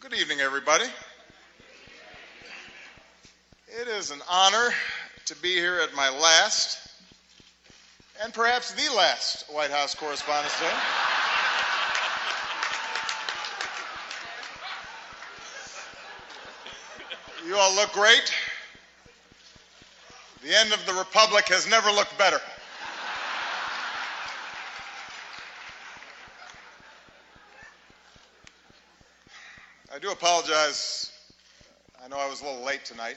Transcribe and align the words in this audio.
Good 0.00 0.14
evening, 0.14 0.40
everybody. 0.40 0.86
It 3.68 3.86
is 3.86 4.10
an 4.10 4.20
honor 4.30 4.70
to 5.26 5.36
be 5.42 5.52
here 5.52 5.78
at 5.80 5.94
my 5.94 6.08
last, 6.08 6.88
and 8.22 8.32
perhaps 8.32 8.72
the 8.72 8.90
last, 8.96 9.44
White 9.52 9.70
House 9.70 9.94
Correspondents' 9.94 10.58
Day. 10.58 10.72
You 17.46 17.56
all 17.58 17.74
look 17.74 17.92
great. 17.92 18.32
The 20.42 20.58
end 20.58 20.72
of 20.72 20.86
the 20.86 20.94
Republic 20.94 21.46
has 21.48 21.68
never 21.68 21.90
looked 21.90 22.16
better. 22.16 22.40
I 29.89 29.89
do 30.00 30.10
apologize. 30.10 31.12
I 32.02 32.08
know 32.08 32.16
I 32.16 32.26
was 32.26 32.40
a 32.40 32.44
little 32.44 32.64
late 32.64 32.86
tonight. 32.86 33.16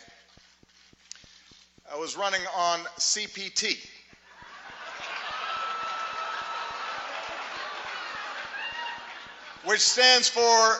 I 1.89 1.97
was 1.97 2.17
running 2.17 2.41
on 2.57 2.79
CPT. 2.97 3.77
Which 9.63 9.79
stands 9.79 10.27
for 10.27 10.75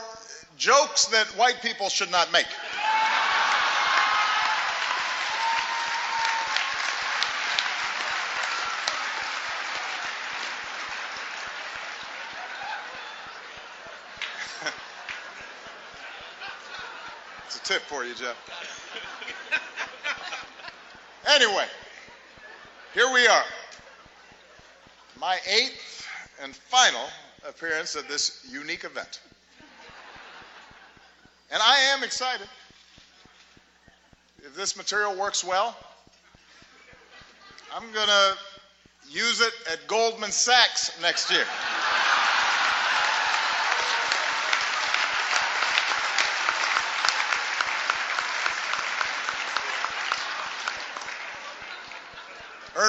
jokes 0.58 1.06
that 1.06 1.28
white 1.38 1.62
people 1.62 1.88
should 1.88 2.12
not 2.12 2.34
make. 2.34 2.48
It's 17.56 17.70
a 17.70 17.74
tip 17.74 17.84
for 17.84 18.04
you, 18.04 18.16
Jeff. 18.16 18.36
Anyway, 21.36 21.66
here 22.96 23.14
we 23.14 23.28
are. 23.28 23.44
My 25.20 25.38
eighth 25.48 26.08
and 26.42 26.56
final 26.56 27.06
appearance 27.48 27.96
at 27.96 28.08
this 28.08 28.44
unique 28.50 28.86
event. 28.86 29.22
And 31.52 31.62
I 31.62 31.94
am 31.96 32.04
excited. 32.04 32.48
If 34.40 34.56
this 34.56 34.76
material 34.76 35.16
works 35.16 35.44
well, 35.44 35.78
I'm 37.72 37.92
going 37.92 38.08
to 38.08 38.38
use 39.12 39.42
it 39.42 39.54
at 39.72 39.88
Goldman 39.88 40.32
Sachs 40.32 41.00
next 41.04 41.30
year. 41.30 41.46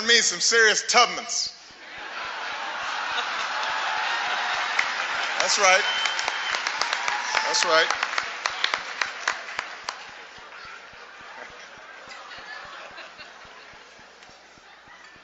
Me 0.07 0.21
some 0.21 0.41
serious 0.41 0.83
Tubmans. 0.85 1.53
That's 5.41 5.59
right. 5.59 5.83
That's 7.47 7.65
right. 7.65 7.87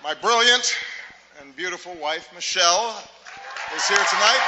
My 0.03 0.15
brilliant 0.15 0.77
and 1.41 1.55
beautiful 1.57 1.95
wife, 1.95 2.29
Michelle, 2.35 3.03
is 3.75 3.87
here 3.87 3.97
tonight. 3.97 4.41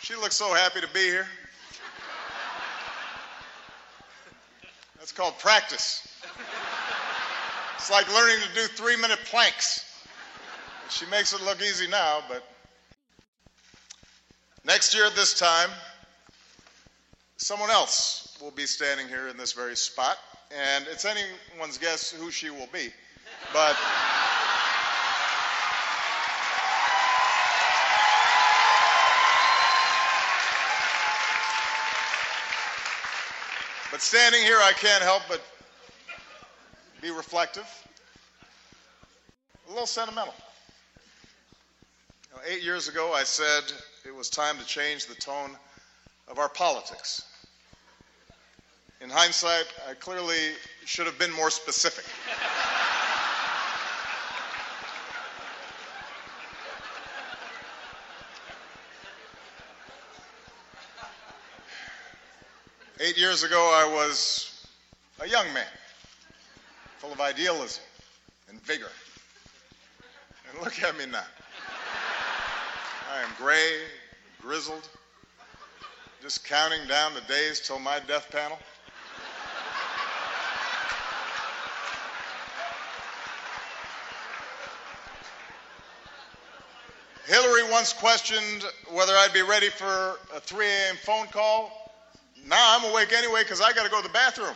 She 0.00 0.14
looks 0.16 0.36
so 0.36 0.52
happy 0.54 0.80
to 0.80 0.88
be 0.88 1.00
here. 1.00 1.26
That's 5.08 5.16
called 5.16 5.38
practice. 5.38 6.06
It's 7.76 7.90
like 7.90 8.12
learning 8.12 8.46
to 8.46 8.54
do 8.54 8.66
three 8.66 8.94
minute 8.96 9.18
planks. 9.24 9.86
She 10.90 11.06
makes 11.06 11.32
it 11.32 11.42
look 11.42 11.62
easy 11.62 11.88
now, 11.88 12.20
but 12.28 12.44
next 14.66 14.94
year 14.94 15.06
at 15.06 15.16
this 15.16 15.32
time, 15.38 15.70
someone 17.38 17.70
else 17.70 18.36
will 18.42 18.50
be 18.50 18.66
standing 18.66 19.08
here 19.08 19.28
in 19.28 19.38
this 19.38 19.52
very 19.52 19.76
spot, 19.76 20.18
and 20.54 20.86
it's 20.88 21.06
anyone's 21.06 21.78
guess 21.78 22.10
who 22.10 22.30
she 22.30 22.50
will 22.50 22.68
be. 22.70 22.90
But 23.54 23.78
But 33.98 34.02
standing 34.04 34.42
here, 34.42 34.58
I 34.62 34.70
can't 34.74 35.02
help 35.02 35.24
but 35.28 35.40
be 37.02 37.10
reflective, 37.10 37.66
a 39.66 39.70
little 39.72 39.88
sentimental. 39.88 40.34
You 42.30 42.36
know, 42.36 42.42
eight 42.46 42.62
years 42.62 42.86
ago, 42.86 43.12
I 43.12 43.24
said 43.24 43.64
it 44.06 44.14
was 44.14 44.30
time 44.30 44.56
to 44.58 44.64
change 44.64 45.06
the 45.06 45.16
tone 45.16 45.50
of 46.28 46.38
our 46.38 46.48
politics. 46.48 47.24
In 49.00 49.10
hindsight, 49.10 49.66
I 49.90 49.94
clearly 49.94 50.52
should 50.84 51.06
have 51.06 51.18
been 51.18 51.32
more 51.32 51.50
specific. 51.50 52.04
Eight 63.00 63.16
years 63.16 63.44
ago, 63.44 63.60
I 63.60 63.88
was 63.94 64.66
a 65.20 65.28
young 65.28 65.52
man, 65.52 65.68
full 66.98 67.12
of 67.12 67.20
idealism 67.20 67.84
and 68.48 68.60
vigor. 68.62 68.90
And 70.50 70.60
look 70.64 70.82
at 70.82 70.98
me 70.98 71.06
now. 71.06 71.22
I 73.14 73.22
am 73.22 73.28
gray, 73.38 73.82
grizzled, 74.42 74.88
just 76.20 76.44
counting 76.44 76.88
down 76.88 77.14
the 77.14 77.20
days 77.32 77.60
till 77.60 77.78
my 77.78 78.00
death 78.00 78.32
panel. 78.32 78.58
Hillary 87.28 87.70
once 87.70 87.92
questioned 87.92 88.64
whether 88.90 89.12
I'd 89.12 89.32
be 89.32 89.42
ready 89.42 89.68
for 89.68 90.18
a 90.34 90.40
3 90.40 90.66
a.m. 90.66 90.96
phone 90.96 91.28
call. 91.28 91.87
Now 92.48 92.78
I'm 92.78 92.90
awake 92.90 93.12
anyway 93.12 93.42
because 93.42 93.60
I 93.60 93.72
got 93.72 93.84
to 93.84 93.90
go 93.90 94.00
to 94.00 94.06
the 94.08 94.12
bathroom. 94.12 94.54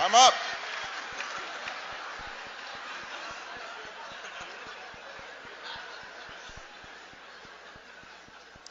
I'm 0.00 0.14
up. 0.14 0.34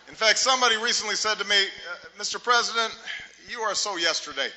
In 0.07 0.15
fact, 0.15 0.37
somebody 0.39 0.77
recently 0.77 1.15
said 1.15 1.37
to 1.39 1.45
me, 1.45 1.55
uh, 1.55 2.21
Mr. 2.21 2.41
President, 2.41 2.95
you 3.49 3.59
are 3.61 3.75
so 3.75 3.97
yesterday. 3.97 4.47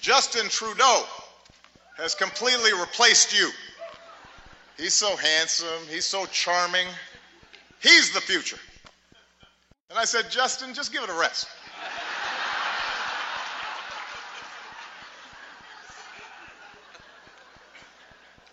Justin 0.00 0.48
Trudeau 0.48 1.04
has 1.96 2.14
completely 2.14 2.72
replaced 2.72 3.36
you. 3.36 3.50
He's 4.76 4.94
so 4.94 5.16
handsome, 5.16 5.86
he's 5.88 6.04
so 6.04 6.26
charming. 6.26 6.86
He's 7.80 8.12
the 8.12 8.20
future. 8.20 8.58
And 9.92 9.98
I 9.98 10.06
said, 10.06 10.30
Justin, 10.30 10.72
just 10.72 10.90
give 10.90 11.02
it 11.02 11.10
a 11.10 11.12
rest. 11.12 11.46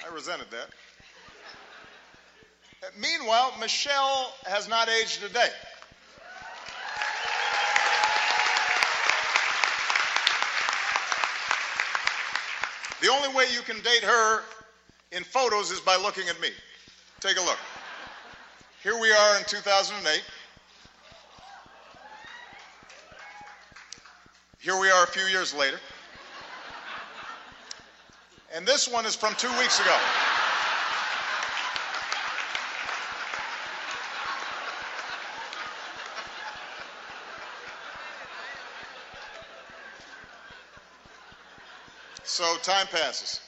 I 0.06 0.14
resented 0.14 0.48
that. 0.52 0.68
Meanwhile, 3.00 3.54
Michelle 3.58 4.34
has 4.48 4.68
not 4.68 4.90
aged 4.90 5.24
a 5.24 5.30
day. 5.30 5.48
The 13.00 13.08
only 13.08 13.34
way 13.34 13.46
you 13.54 13.62
can 13.62 13.82
date 13.82 14.04
her 14.04 14.42
in 15.14 15.24
photos 15.24 15.72
is 15.72 15.80
by 15.80 15.96
looking 15.96 16.28
at 16.28 16.38
me. 16.42 16.50
Take 17.22 17.38
a 17.38 17.42
look. 17.42 17.60
Here 18.84 19.00
we 19.00 19.10
are 19.10 19.38
in 19.38 19.46
2008. 19.46 20.22
Here 24.62 24.78
we 24.78 24.92
are 24.92 25.06
a 25.06 25.08
few 25.08 25.24
years 25.24 25.56
later. 25.56 25.80
And 28.54 28.66
this 28.66 28.90
one 28.90 29.06
is 29.06 29.16
from 29.16 29.34
two 29.36 29.48
weeks 29.58 29.80
ago. 29.80 29.96
So 42.26 42.58
time 42.58 42.88
passes. 42.88 43.40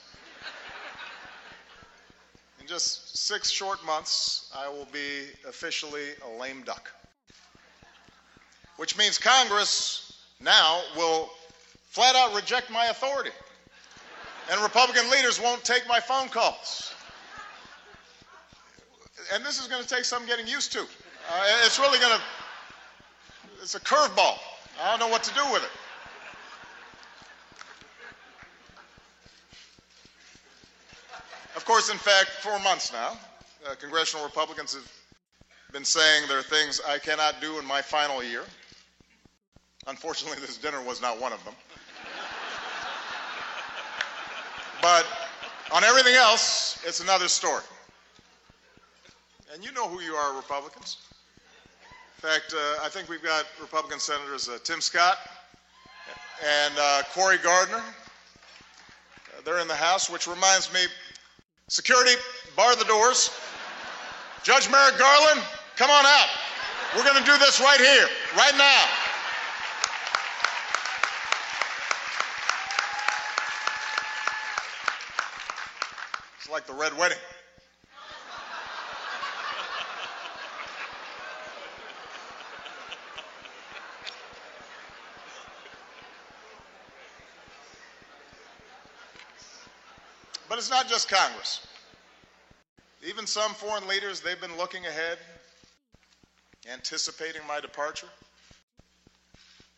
In 2.62 2.68
just 2.68 3.18
six 3.18 3.50
short 3.50 3.86
months, 3.86 4.50
I 4.56 4.70
will 4.70 4.88
be 4.94 5.24
officially 5.46 6.12
a 6.26 6.40
lame 6.40 6.64
duck. 6.64 6.90
Which 8.78 8.98
means 8.98 9.18
Congress 9.18 10.11
now 10.44 10.82
will 10.96 11.30
flat 11.90 12.16
out 12.16 12.36
reject 12.36 12.70
my 12.70 12.88
authority. 12.88 13.32
And 14.52 14.62
Republican 14.62 15.10
leaders 15.12 15.40
won't 15.40 15.64
take 15.64 15.88
my 15.88 16.00
phone 16.00 16.28
calls. 16.30 16.94
And 19.34 19.46
this 19.46 19.62
is 19.62 19.68
going 19.68 19.82
to 19.82 19.88
take 19.88 20.04
some 20.04 20.26
getting 20.26 20.48
used 20.48 20.72
to. 20.74 20.80
Uh, 20.80 21.44
it's 21.66 21.80
really 21.80 22.00
going 22.00 22.18
to, 22.18 22.22
it's 23.62 23.76
a 23.76 23.80
curveball. 23.80 24.38
I 24.82 24.90
don't 24.90 25.00
know 25.00 25.08
what 25.08 25.24
to 25.24 25.34
do 25.34 25.44
with 25.52 25.64
it. 25.64 25.70
Of 31.56 31.66
course, 31.66 31.92
in 31.92 31.98
fact, 31.98 32.30
for 32.30 32.58
months 32.64 32.92
now, 32.92 33.18
uh, 33.70 33.76
congressional 33.76 34.26
Republicans 34.26 34.74
have 34.74 34.92
been 35.72 35.86
saying 35.86 36.24
there 36.28 36.40
are 36.40 36.44
things 36.44 36.82
I 36.88 36.98
cannot 36.98 37.40
do 37.40 37.60
in 37.60 37.66
my 37.66 37.82
final 37.82 38.24
year. 38.24 38.44
Unfortunately, 39.88 40.40
this 40.40 40.58
dinner 40.58 40.82
was 40.84 41.02
not 41.02 41.20
one 41.20 41.34
of 41.34 41.44
them. 41.44 41.56
but 44.82 45.06
on 45.72 45.84
everything 45.84 46.16
else, 46.16 46.80
it's 46.86 47.00
another 47.00 47.28
story. 47.28 47.64
And 49.54 49.64
you 49.64 49.72
know 49.72 49.88
who 49.88 50.02
you 50.02 50.14
are, 50.14 50.36
Republicans. 50.36 50.98
In 52.18 52.30
fact, 52.30 52.54
uh, 52.54 52.84
I 52.84 52.90
think 52.90 53.10
we've 53.10 53.24
got 53.24 53.46
Republican 53.60 54.00
Senators 54.00 54.48
uh, 54.48 54.60
Tim 54.64 54.80
Scott 54.80 55.18
and 56.46 56.74
uh, 56.80 57.02
Cory 57.14 57.38
Gardner. 57.38 57.78
Uh, 57.78 59.42
they're 59.44 59.60
in 59.60 59.68
the 59.68 59.76
House, 59.76 60.10
which 60.10 60.28
reminds 60.28 60.72
me 60.72 60.82
security, 61.68 62.14
bar 62.56 62.76
the 62.76 62.86
doors. 62.86 63.32
Judge 64.44 64.70
Merrick 64.70 64.98
Garland, 64.98 65.42
come 65.76 65.90
on 65.90 66.06
out. 66.06 66.30
We're 66.96 67.04
going 67.04 67.18
to 67.18 67.26
do 67.26 67.38
this 67.40 67.60
right 67.60 67.80
here, 67.80 68.08
right 68.36 68.54
now. 68.58 68.84
It's 76.40 76.41
like 76.52 76.68
the 76.68 76.74
Red 76.74 76.98
Wedding. 76.98 77.18
But 90.50 90.58
it's 90.58 90.70
not 90.70 90.90
just 90.90 91.10
Congress. 91.10 91.66
Even 93.08 93.26
some 93.26 93.54
foreign 93.54 93.88
leaders, 93.88 94.20
they've 94.20 94.40
been 94.42 94.58
looking 94.58 94.86
ahead, 94.86 95.18
anticipating 96.70 97.42
my 97.48 97.62
departure. 97.62 98.10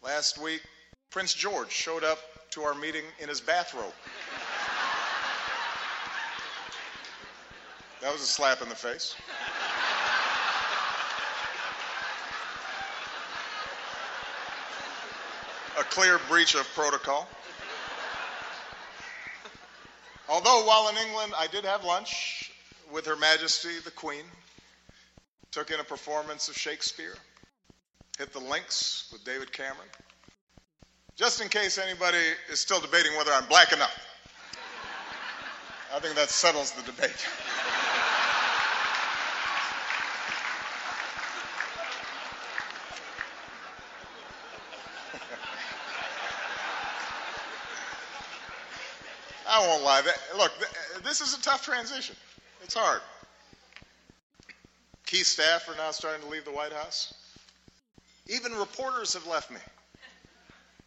Last 0.04 0.42
week, 0.42 0.62
Prince 1.12 1.36
George 1.36 1.72
showed 1.72 2.04
up 2.04 2.18
to 2.50 2.64
our 2.64 2.74
meeting 2.74 3.04
in 3.20 3.30
his 3.30 3.40
bathrobe. 3.40 3.94
That 8.04 8.12
was 8.12 8.22
a 8.22 8.26
slap 8.26 8.62
in 8.62 8.68
the 8.68 8.76
face. 8.76 9.16
A 15.80 15.84
clear 15.86 16.20
breach 16.28 16.54
of 16.56 16.68
protocol. 16.76 17.30
Although, 20.28 20.66
while 20.66 20.90
in 20.90 20.98
England, 20.98 21.32
I 21.38 21.48
did 21.48 21.64
have 21.64 21.86
lunch 21.86 22.52
with 22.92 23.06
Her 23.06 23.16
Majesty 23.16 23.80
the 23.86 23.92
Queen, 23.92 24.26
took 25.52 25.72
in 25.72 25.80
a 25.80 25.84
performance 25.86 26.50
of 26.50 26.58
Shakespeare, 26.58 27.16
hit 28.18 28.34
the 28.34 28.40
links 28.40 29.08
with 29.14 29.24
David 29.24 29.54
Cameron. 29.54 29.88
Just 31.16 31.42
in 31.42 31.48
case 31.48 31.78
anybody 31.78 32.18
is 32.52 32.60
still 32.60 32.82
debating 32.82 33.16
whether 33.16 33.32
I'm 33.32 33.48
black 33.48 33.72
enough, 33.72 33.98
I 35.96 36.00
think 36.00 36.16
that 36.16 36.30
settles 36.30 36.72
the 36.72 36.82
debate. 36.92 37.26
I 49.64 49.68
won't 49.68 49.84
lie. 49.84 50.02
Look, 50.38 50.52
this 51.04 51.22
is 51.22 51.38
a 51.38 51.42
tough 51.42 51.64
transition. 51.64 52.16
It's 52.64 52.74
hard. 52.74 53.02
Key 55.06 55.24
staff 55.24 55.70
are 55.70 55.76
now 55.78 55.92
starting 55.92 56.22
to 56.22 56.28
leave 56.28 56.44
the 56.44 56.52
White 56.52 56.74
House. 56.74 57.14
Even 58.28 58.52
reporters 58.54 59.14
have 59.14 59.26
left 59.26 59.52
me. 59.52 59.60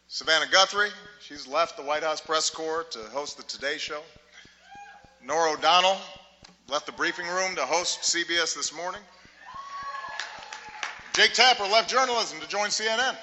Savannah 0.07 0.49
Guthrie, 0.51 0.89
she's 1.21 1.47
left 1.47 1.75
the 1.75 1.83
White 1.83 2.03
House 2.03 2.21
press 2.21 2.49
corps 2.49 2.83
to 2.91 2.99
host 3.11 3.37
the 3.37 3.43
Today 3.43 3.77
Show. 3.77 4.01
Norah 5.23 5.53
O'Donnell 5.53 5.97
left 6.69 6.85
the 6.85 6.91
briefing 6.91 7.27
room 7.27 7.55
to 7.55 7.61
host 7.61 8.01
CBS 8.01 8.55
this 8.55 8.73
morning. 8.73 9.01
Jake 11.13 11.33
Tapper 11.33 11.63
left 11.63 11.89
journalism 11.89 12.39
to 12.39 12.47
join 12.47 12.69
CNN. 12.69 13.15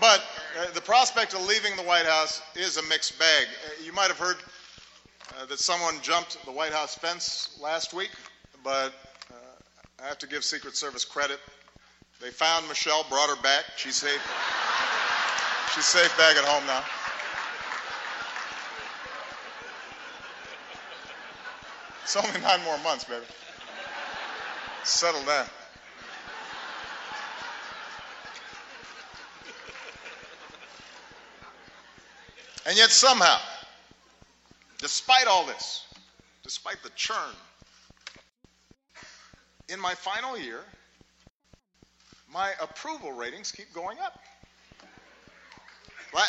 But 0.00 0.22
uh, 0.58 0.70
the 0.74 0.80
prospect 0.80 1.34
of 1.34 1.44
leaving 1.46 1.74
the 1.76 1.82
White 1.82 2.06
House 2.06 2.40
is 2.54 2.76
a 2.76 2.82
mixed 2.84 3.18
bag. 3.18 3.46
Uh, 3.66 3.84
you 3.84 3.92
might 3.92 4.08
have 4.08 4.18
heard 4.18 4.36
uh, 5.36 5.46
that 5.46 5.58
someone 5.58 5.96
jumped 6.02 6.42
the 6.44 6.52
White 6.52 6.72
House 6.72 6.94
fence 6.94 7.58
last 7.60 7.92
week, 7.92 8.10
but 8.62 8.92
uh, 9.30 10.02
I 10.02 10.06
have 10.06 10.18
to 10.18 10.28
give 10.28 10.44
Secret 10.44 10.76
Service 10.76 11.04
credit. 11.04 11.40
They 12.20 12.30
found 12.30 12.68
Michelle, 12.68 13.04
brought 13.08 13.28
her 13.28 13.42
back. 13.42 13.64
She's 13.76 13.96
safe. 13.96 14.22
She's 15.74 15.84
safe 15.84 16.16
back 16.16 16.36
at 16.36 16.44
home 16.44 16.66
now. 16.66 16.84
It's 22.02 22.16
only 22.16 22.40
nine 22.40 22.62
more 22.64 22.78
months, 22.78 23.04
baby. 23.04 23.24
Settle 24.82 25.22
down. 25.24 25.46
And 32.68 32.76
yet, 32.76 32.90
somehow, 32.90 33.38
despite 34.76 35.26
all 35.26 35.46
this, 35.46 35.86
despite 36.42 36.76
the 36.82 36.90
churn, 36.90 37.34
in 39.70 39.80
my 39.80 39.94
final 39.94 40.36
year, 40.36 40.60
my 42.30 42.52
approval 42.60 43.12
ratings 43.12 43.50
keep 43.50 43.72
going 43.72 43.96
up. 44.00 44.20
Uh, 46.14 46.20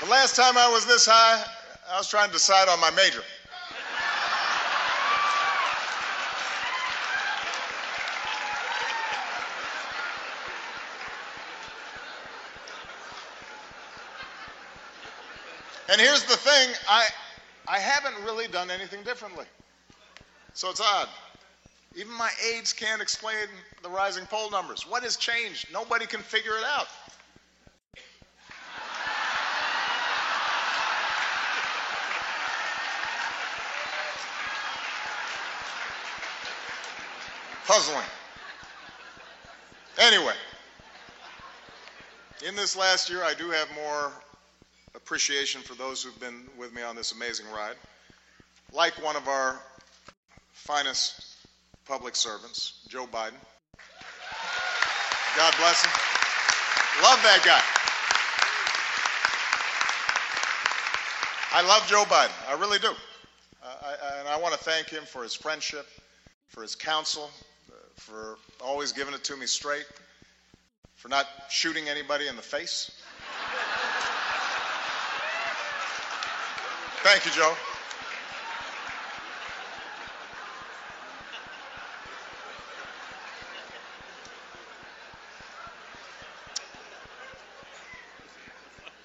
the 0.00 0.10
last 0.10 0.34
time 0.34 0.58
I 0.58 0.68
was 0.72 0.86
this 0.86 1.06
high, 1.06 1.44
I 1.88 1.98
was 1.98 2.08
trying 2.08 2.28
to 2.28 2.32
decide 2.32 2.68
on 2.68 2.80
my 2.80 2.90
major. 2.90 3.22
And 15.90 16.00
here's 16.00 16.24
the 16.24 16.36
thing 16.36 16.70
I, 16.88 17.06
I 17.68 17.78
haven't 17.78 18.22
really 18.24 18.48
done 18.48 18.70
anything 18.70 19.02
differently. 19.02 19.44
So 20.54 20.70
it's 20.70 20.80
odd. 20.80 21.08
Even 21.96 22.12
my 22.12 22.30
aides 22.52 22.72
can't 22.72 23.02
explain 23.02 23.34
the 23.82 23.88
rising 23.88 24.24
poll 24.26 24.50
numbers. 24.50 24.86
What 24.88 25.02
has 25.02 25.16
changed? 25.16 25.72
Nobody 25.72 26.06
can 26.06 26.20
figure 26.20 26.52
it 26.52 26.64
out. 26.64 26.88
Puzzling. 37.66 38.04
Anyway, 39.98 40.34
in 42.46 42.56
this 42.56 42.76
last 42.76 43.08
year, 43.08 43.22
I 43.22 43.34
do 43.34 43.50
have 43.50 43.68
more 43.74 44.12
appreciation 44.94 45.62
for 45.62 45.74
those 45.74 46.02
who've 46.02 46.18
been 46.20 46.44
with 46.58 46.74
me 46.74 46.82
on 46.82 46.96
this 46.96 47.12
amazing 47.12 47.46
ride. 47.54 47.76
Like 48.72 48.94
one 49.04 49.16
of 49.16 49.28
our 49.28 49.58
finest 50.52 51.36
public 51.86 52.16
servants, 52.16 52.84
Joe 52.88 53.06
Biden. 53.06 53.34
God 55.36 55.54
bless 55.58 55.82
him. 55.84 55.90
Love 57.02 57.22
that 57.22 57.42
guy. 57.44 57.62
I 61.54 61.62
love 61.66 61.86
Joe 61.86 62.04
Biden. 62.04 62.32
I 62.48 62.58
really 62.58 62.78
do. 62.78 62.88
Uh, 63.62 63.74
I, 63.84 64.20
and 64.20 64.28
I 64.28 64.38
want 64.38 64.54
to 64.54 64.60
thank 64.60 64.88
him 64.88 65.04
for 65.04 65.22
his 65.22 65.34
friendship, 65.34 65.86
for 66.48 66.62
his 66.62 66.74
counsel, 66.74 67.30
uh, 67.70 67.74
for 67.96 68.38
always 68.60 68.92
giving 68.92 69.14
it 69.14 69.24
to 69.24 69.36
me 69.36 69.46
straight, 69.46 69.86
for 70.96 71.08
not 71.08 71.26
shooting 71.50 71.88
anybody 71.88 72.28
in 72.28 72.36
the 72.36 72.42
face. 72.42 72.90
Thank 77.02 77.26
you, 77.26 77.32
Joe. 77.32 77.56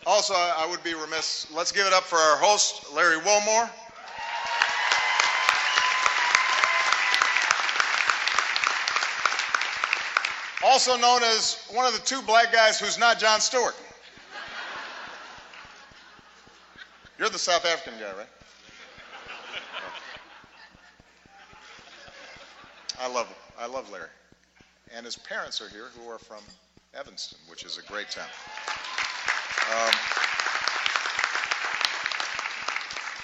Also, 0.05 0.35
I 0.35 0.67
would 0.69 0.83
be 0.83 0.93
remiss. 0.93 1.47
Let's 1.51 1.71
give 1.71 1.87
it 1.87 1.93
up 1.93 2.03
for 2.03 2.17
our 2.17 2.37
host, 2.37 2.93
Larry 2.93 3.17
Wilmore. 3.17 3.69
Also 10.63 10.97
known 10.97 11.23
as 11.23 11.57
one 11.71 11.87
of 11.87 11.93
the 11.93 11.99
two 11.99 12.21
black 12.21 12.53
guys 12.53 12.79
who's 12.79 12.99
not 12.99 13.19
Jon 13.19 13.41
Stewart. 13.41 13.75
You're 17.27 17.33
the 17.33 17.39
South 17.39 17.65
African 17.65 17.99
guy, 17.99 18.17
right? 18.17 18.27
I 23.01 23.13
love 23.13 23.27
I 23.59 23.65
love 23.65 23.91
Larry. 23.91 24.07
And 24.95 25.05
his 25.05 25.17
parents 25.17 25.59
are 25.59 25.67
here 25.67 25.87
who 25.99 26.09
are 26.09 26.19
from 26.19 26.39
Evanston, 26.97 27.37
which 27.49 27.65
is 27.65 27.77
a 27.77 27.81
great 27.81 28.09
town. 28.09 28.23
Um, 28.23 29.93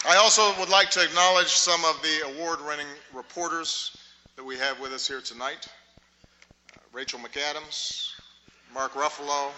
I 0.10 0.18
also 0.18 0.54
would 0.60 0.68
like 0.68 0.90
to 0.90 1.02
acknowledge 1.02 1.48
some 1.48 1.86
of 1.86 1.98
the 2.02 2.34
award-winning 2.36 2.88
reporters 3.14 3.96
that 4.36 4.44
we 4.44 4.58
have 4.58 4.82
with 4.82 4.92
us 4.92 5.08
here 5.08 5.22
tonight. 5.22 5.66
Uh, 6.76 6.82
Rachel 6.92 7.22
McAdams, 7.22 8.10
Mark 8.74 8.96
Ruffalo, 8.96 9.52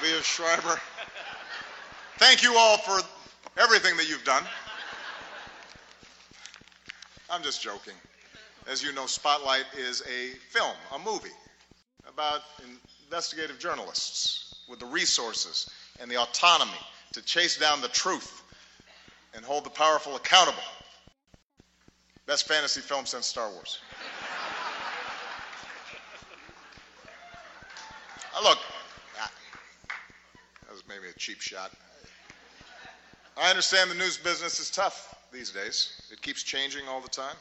Liev 0.00 0.22
Schreiber. 0.22 0.80
Thank 2.18 2.42
you 2.42 2.56
all 2.56 2.78
for 2.78 2.98
everything 3.58 3.96
that 3.98 4.08
you've 4.08 4.24
done. 4.24 4.42
I'm 7.28 7.42
just 7.42 7.62
joking. 7.62 7.92
As 8.66 8.82
you 8.82 8.92
know, 8.94 9.06
Spotlight 9.06 9.66
is 9.76 10.02
a 10.02 10.30
film, 10.50 10.74
a 10.94 10.98
movie 10.98 11.28
about 12.08 12.40
investigative 13.04 13.58
journalists 13.58 14.54
with 14.66 14.80
the 14.80 14.86
resources 14.86 15.68
and 16.00 16.10
the 16.10 16.16
autonomy 16.16 16.70
to 17.12 17.22
chase 17.22 17.58
down 17.58 17.82
the 17.82 17.88
truth 17.88 18.42
and 19.34 19.44
hold 19.44 19.64
the 19.64 19.70
powerful 19.70 20.16
accountable. 20.16 20.58
Best 22.24 22.48
fantasy 22.48 22.80
film 22.80 23.04
since 23.04 23.26
Star 23.26 23.50
Wars. 23.50 23.78
look, 28.42 28.58
that 29.16 29.30
was 30.72 30.82
maybe 30.88 31.08
a 31.08 31.18
cheap 31.18 31.40
shot. 31.40 31.72
I 33.38 33.50
understand 33.50 33.90
the 33.90 33.94
news 33.94 34.16
business 34.16 34.60
is 34.60 34.70
tough 34.70 35.14
these 35.30 35.50
days. 35.50 35.92
It 36.10 36.22
keeps 36.22 36.42
changing 36.42 36.88
all 36.88 37.02
the 37.02 37.08
time. 37.08 37.36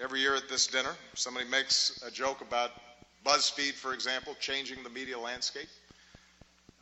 Every 0.00 0.20
year 0.20 0.36
at 0.36 0.48
this 0.48 0.68
dinner, 0.68 0.94
somebody 1.14 1.48
makes 1.48 2.00
a 2.06 2.10
joke 2.10 2.40
about 2.40 2.70
BuzzFeed, 3.26 3.72
for 3.72 3.94
example, 3.94 4.36
changing 4.38 4.84
the 4.84 4.90
media 4.90 5.18
landscape. 5.18 5.68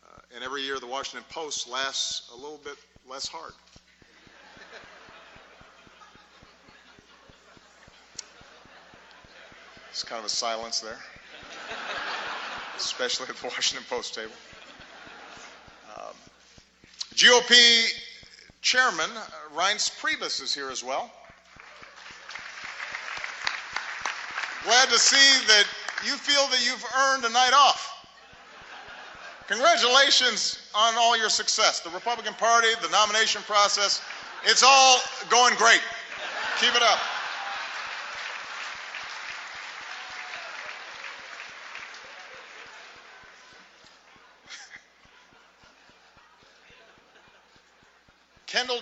Uh, 0.04 0.34
and 0.34 0.44
every 0.44 0.62
year 0.62 0.78
the 0.78 0.86
Washington 0.86 1.24
Post 1.30 1.66
lasts 1.66 2.30
a 2.30 2.36
little 2.36 2.60
bit 2.62 2.76
less 3.08 3.26
hard. 3.26 3.52
It's 9.88 10.02
kind 10.02 10.18
of 10.18 10.26
a 10.26 10.28
silence 10.28 10.80
there, 10.80 10.98
especially 12.76 13.28
at 13.30 13.36
the 13.36 13.46
Washington 13.46 13.86
Post 13.88 14.14
table. 14.14 14.32
GOP 17.16 17.54
Chairman 18.60 19.08
uh, 19.16 19.58
Reince 19.58 19.90
Priebus 20.00 20.42
is 20.42 20.54
here 20.54 20.68
as 20.68 20.84
well. 20.84 21.10
Glad 24.64 24.90
to 24.90 24.98
see 24.98 25.46
that 25.46 25.64
you 26.04 26.12
feel 26.12 26.46
that 26.48 26.62
you've 26.62 26.84
earned 26.94 27.24
a 27.24 27.30
night 27.30 27.54
off. 27.54 27.92
Congratulations 29.48 30.58
on 30.74 30.94
all 30.98 31.16
your 31.16 31.30
success. 31.30 31.80
The 31.80 31.90
Republican 31.90 32.34
Party, 32.34 32.68
the 32.82 32.90
nomination 32.90 33.40
process, 33.42 34.02
it's 34.44 34.62
all 34.62 34.98
going 35.30 35.54
great. 35.54 35.80
Keep 36.60 36.74
it 36.74 36.82
up. 36.82 36.98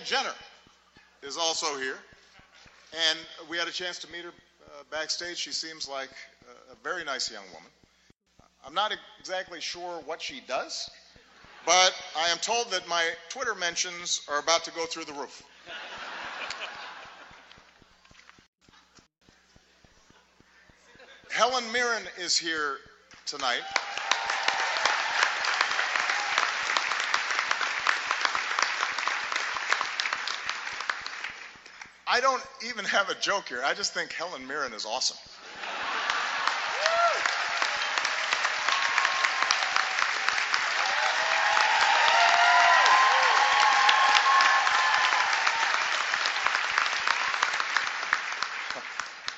Jenner 0.05 0.33
is 1.23 1.35
also 1.35 1.77
here, 1.79 1.97
and 3.09 3.17
we 3.49 3.57
had 3.57 3.67
a 3.67 3.71
chance 3.71 3.97
to 3.99 4.11
meet 4.11 4.23
her 4.23 4.29
uh, 4.29 4.83
backstage. 4.91 5.37
She 5.37 5.51
seems 5.51 5.89
like 5.89 6.09
a 6.71 6.75
very 6.83 7.03
nice 7.03 7.31
young 7.31 7.45
woman. 7.51 7.69
I'm 8.65 8.75
not 8.75 8.95
exactly 9.19 9.59
sure 9.59 10.01
what 10.05 10.21
she 10.21 10.41
does, 10.47 10.91
but 11.65 11.93
I 12.15 12.29
am 12.29 12.37
told 12.37 12.69
that 12.69 12.87
my 12.87 13.09
Twitter 13.29 13.55
mentions 13.55 14.21
are 14.27 14.39
about 14.39 14.63
to 14.65 14.71
go 14.71 14.85
through 14.85 15.05
the 15.05 15.13
roof. 15.13 15.41
Helen 21.31 21.63
Mirren 21.71 22.03
is 22.19 22.37
here 22.37 22.77
tonight. 23.25 23.63
I 32.15 32.21
don't 32.21 32.41
even 32.65 32.85
have 32.85 33.09
a 33.09 33.15
joke 33.15 33.49
here. 33.49 33.61
I 33.61 33.73
just 33.73 33.93
think 33.93 34.13
Helen 34.13 34.47
Mirren 34.47 34.71
is 34.71 34.85
awesome. 34.85 35.17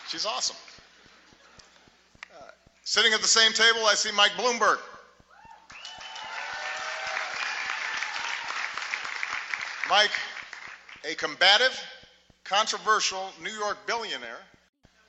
She's 0.07 0.27
awesome. 0.27 0.55
Uh, 2.31 2.43
sitting 2.83 3.11
at 3.11 3.21
the 3.21 3.27
same 3.27 3.53
table, 3.53 3.87
I 3.87 3.95
see 3.95 4.11
Mike 4.11 4.33
Bloomberg. 4.33 4.77
Mike, 9.89 10.11
a 11.09 11.15
combative, 11.15 11.75
controversial 12.47 13.29
New 13.43 13.51
York 13.51 13.77
billionaire, 13.85 14.39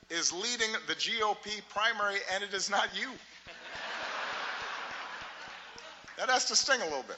is 0.09 0.33
leading 0.33 0.71
the 0.87 0.95
GOP 0.95 1.61
primary, 1.69 2.17
and 2.33 2.43
it 2.43 2.53
is 2.53 2.69
not 2.69 2.89
you. 2.99 3.09
That 6.17 6.29
has 6.29 6.45
to 6.45 6.55
sting 6.55 6.81
a 6.81 6.83
little 6.83 7.03
bit. 7.03 7.17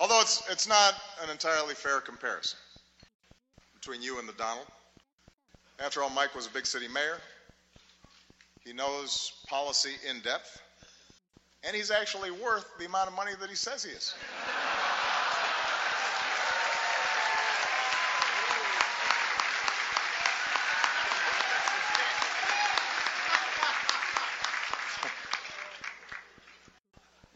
Although 0.00 0.20
it's, 0.20 0.42
it's 0.50 0.66
not 0.66 0.94
an 1.22 1.30
entirely 1.30 1.74
fair 1.74 2.00
comparison 2.00 2.58
between 3.74 4.00
you 4.00 4.18
and 4.18 4.28
the 4.28 4.32
Donald. 4.32 4.66
After 5.78 6.02
all, 6.02 6.10
Mike 6.10 6.34
was 6.34 6.46
a 6.46 6.50
big 6.50 6.66
city 6.66 6.88
mayor. 6.88 7.18
He 8.64 8.72
knows 8.72 9.32
policy 9.48 9.92
in 10.08 10.20
depth. 10.20 10.60
And 11.64 11.76
he's 11.76 11.90
actually 11.90 12.30
worth 12.30 12.66
the 12.78 12.86
amount 12.86 13.08
of 13.08 13.14
money 13.14 13.32
that 13.38 13.50
he 13.50 13.56
says 13.56 13.84
he 13.84 13.90
is. 13.90 14.14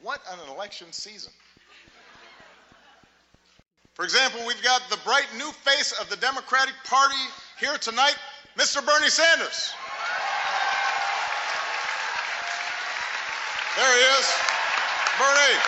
what 0.07 0.21
an 0.31 0.56
election 0.67 0.91
season. 0.91 1.33
For 3.95 4.05
example, 4.05 4.41
we've 4.49 4.63
got 4.65 4.83
the 4.91 4.99
bright 5.05 5.27
new 5.39 5.53
face 5.63 5.93
of 6.01 6.11
the 6.11 6.17
Democratic 6.17 6.75
Party 6.85 7.15
here 7.61 7.79
tonight, 7.79 8.17
Mr. 8.59 8.85
Bernie 8.85 9.09
Sanders. 9.09 9.71
There 13.77 13.95
he 13.95 14.03
is. 14.19 14.35
Bernie. 15.21 15.61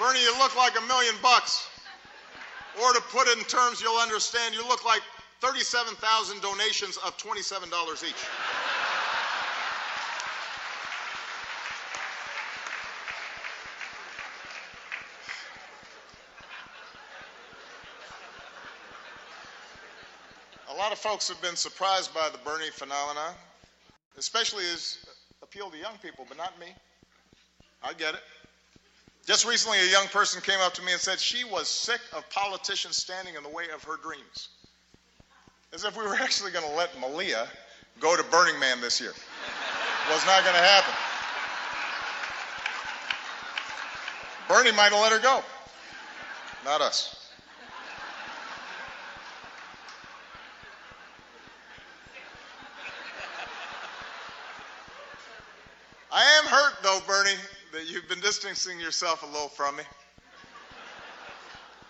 Bernie, 0.00 0.22
you 0.24 0.38
look 0.38 0.56
like 0.56 0.76
a 0.76 0.86
million 0.88 1.14
bucks. 1.22 1.68
Or 2.82 2.92
to 2.94 3.00
put 3.12 3.28
it 3.28 3.38
in 3.38 3.44
terms 3.44 3.80
you'll 3.80 4.00
understand, 4.00 4.56
you 4.56 4.66
look 4.66 4.84
like 4.84 5.02
37,000 5.40 6.42
donations 6.42 6.96
of 6.98 7.16
$27 7.16 8.08
each. 8.08 8.14
A 20.70 20.76
lot 20.76 20.92
of 20.92 20.98
folks 20.98 21.26
have 21.28 21.40
been 21.42 21.56
surprised 21.56 22.14
by 22.14 22.28
the 22.30 22.38
Bernie 22.38 22.70
phenomena, 22.70 23.34
especially 24.16 24.62
his 24.64 24.98
appeal 25.42 25.68
to 25.68 25.76
young 25.76 25.98
people, 26.00 26.24
but 26.28 26.36
not 26.36 26.58
me. 26.60 26.66
I 27.82 27.92
get 27.92 28.14
it. 28.14 28.20
Just 29.26 29.46
recently, 29.46 29.78
a 29.80 29.90
young 29.90 30.06
person 30.08 30.40
came 30.40 30.60
up 30.60 30.72
to 30.74 30.82
me 30.82 30.92
and 30.92 31.00
said 31.00 31.18
she 31.18 31.42
was 31.42 31.68
sick 31.68 32.00
of 32.12 32.28
politicians 32.30 32.96
standing 32.96 33.34
in 33.34 33.42
the 33.42 33.48
way 33.48 33.64
of 33.74 33.82
her 33.82 33.96
dreams. 33.96 34.48
As 35.72 35.84
if 35.84 35.96
we 35.96 36.04
were 36.04 36.14
actually 36.20 36.52
going 36.52 36.64
to 36.64 36.76
let 36.76 36.98
Malia 37.00 37.48
go 37.98 38.16
to 38.16 38.22
Burning 38.24 38.58
Man 38.60 38.80
this 38.80 39.00
year. 39.00 39.12
was 40.12 40.24
not 40.26 40.44
going 40.44 40.54
to 40.54 40.62
happen. 40.62 40.94
Bernie 44.48 44.72
might 44.72 44.92
have 44.92 45.02
let 45.02 45.12
her 45.12 45.18
go, 45.18 45.42
not 46.64 46.80
us. 46.80 47.20
I 56.12 56.24
am 56.42 56.44
hurt, 56.44 56.74
though, 56.82 56.98
Bernie, 57.06 57.38
that 57.72 57.88
you've 57.88 58.08
been 58.08 58.19
distancing 58.30 58.78
yourself 58.78 59.24
a 59.24 59.26
little 59.26 59.48
from 59.48 59.74
me. 59.74 59.82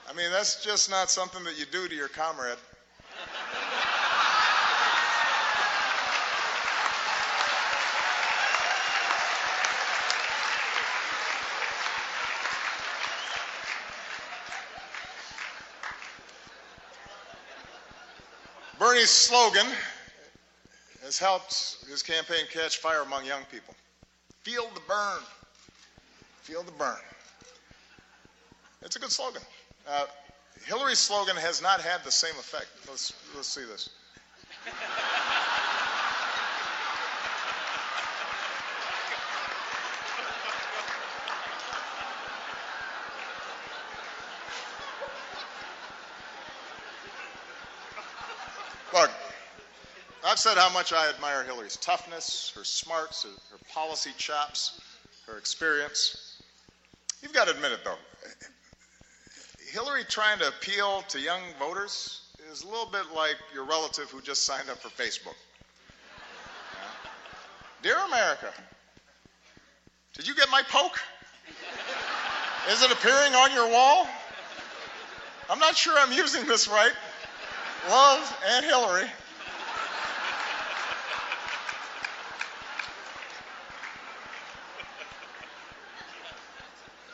I 0.09 0.15
mean, 0.15 0.31
that's 0.31 0.65
just 0.65 0.89
not 0.89 1.11
something 1.11 1.45
that 1.45 1.59
you 1.59 1.67
do 1.71 1.87
to 1.87 1.95
your 1.95 2.09
comrade. 2.09 2.57
Bernie's 18.79 19.11
slogan 19.11 19.67
has 21.03 21.19
helped 21.19 21.85
his 21.87 22.03
campaign 22.03 22.47
catch 22.51 22.79
fire 22.79 23.03
among 23.03 23.27
young 23.27 23.43
people. 23.53 23.75
Feel 24.43 24.71
the 24.73 24.81
Bern. 24.89 25.21
Feel 26.43 26.63
the 26.63 26.73
Bern. 26.73 26.97
It's 28.83 28.97
a 28.97 28.99
good 28.99 29.11
slogan. 29.11 29.43
Uh, 29.87 30.07
Hillary's 30.65 30.99
slogan 30.99 31.37
has 31.37 31.63
not 31.63 31.81
had 31.81 32.03
the 32.05 32.11
same 32.11 32.35
effect. 32.39 32.67
Let's, 32.89 33.13
let's 33.35 33.49
see 33.49 33.65
this. 33.65 33.91
Look, 48.93 49.11
I've 50.25 50.39
said 50.39 50.57
how 50.57 50.73
much 50.73 50.93
I 50.93 51.09
admire 51.09 51.45
Hillary's 51.45 51.77
toughness, 51.77 52.53
her 52.57 52.65
smarts, 52.65 53.23
her, 53.23 53.29
her 53.29 53.59
policy 53.73 54.11
chops, 54.17 54.81
her 55.27 55.39
experience. 55.39 56.30
You've 57.31 57.37
got 57.37 57.47
to 57.47 57.55
admit 57.55 57.71
it, 57.71 57.85
though. 57.85 57.95
Hillary 59.71 60.03
trying 60.03 60.41
to 60.41 60.49
appeal 60.49 61.05
to 61.11 61.21
young 61.21 61.41
voters 61.61 62.23
is 62.51 62.65
a 62.65 62.67
little 62.67 62.91
bit 62.91 63.05
like 63.15 63.37
your 63.55 63.63
relative 63.63 64.11
who 64.11 64.21
just 64.21 64.45
signed 64.45 64.69
up 64.69 64.79
for 64.79 64.89
Facebook. 64.89 65.37
Dear 67.85 67.99
America, 68.09 68.53
did 70.15 70.27
you 70.27 70.35
get 70.35 70.49
my 70.51 70.63
poke? 70.69 70.99
Is 72.69 72.83
it 72.83 72.91
appearing 72.91 73.33
on 73.37 73.53
your 73.53 73.71
wall? 73.71 74.09
I'm 75.49 75.61
not 75.61 75.77
sure 75.77 75.95
I'm 76.01 76.13
using 76.13 76.49
this 76.49 76.67
right. 76.67 76.93
Love, 77.89 78.43
Aunt 78.49 78.65
Hillary. 78.65 79.09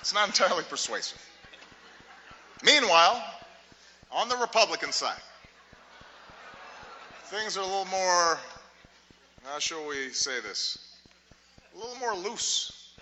It's 0.06 0.14
not 0.14 0.28
entirely 0.28 0.62
persuasive. 0.62 1.18
Meanwhile, 2.62 3.20
on 4.12 4.28
the 4.28 4.36
Republican 4.36 4.92
side, 4.92 5.18
things 7.24 7.56
are 7.56 7.62
a 7.62 7.66
little 7.66 7.86
more, 7.86 8.38
how 9.42 9.58
shall 9.58 9.84
we 9.84 10.10
say 10.10 10.40
this? 10.40 10.78
A 11.74 11.76
little 11.76 11.96
more 11.96 12.14
loose. 12.14 12.94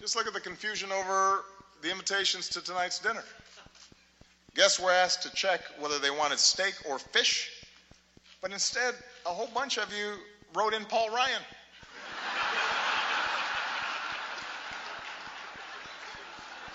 Just 0.00 0.14
look 0.14 0.28
at 0.28 0.32
the 0.32 0.38
confusion 0.38 0.92
over 0.92 1.42
the 1.82 1.90
invitations 1.90 2.48
to 2.50 2.62
tonight's 2.62 3.00
dinner. 3.00 3.24
Guests 4.54 4.78
were 4.78 4.92
asked 4.92 5.24
to 5.24 5.34
check 5.34 5.62
whether 5.80 5.98
they 5.98 6.10
wanted 6.10 6.38
steak 6.38 6.74
or 6.88 7.00
fish, 7.00 7.50
but 8.40 8.52
instead, 8.52 8.94
a 9.26 9.30
whole 9.30 9.50
bunch 9.52 9.76
of 9.76 9.92
you 9.92 10.14
wrote 10.54 10.72
in 10.72 10.84
Paul 10.84 11.10
Ryan. 11.10 11.42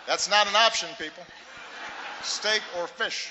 That's 0.09 0.27
not 0.27 0.47
an 0.47 0.55
option, 0.55 0.89
people. 0.97 1.23
Steak 2.23 2.63
or 2.79 2.87
fish. 2.87 3.29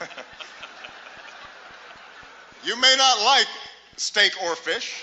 you 2.64 2.80
may 2.80 2.94
not 2.96 3.20
like 3.24 3.48
steak 3.96 4.32
or 4.44 4.54
fish, 4.54 5.02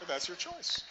but 0.00 0.08
that's 0.08 0.26
your 0.26 0.36
choice. 0.36 0.82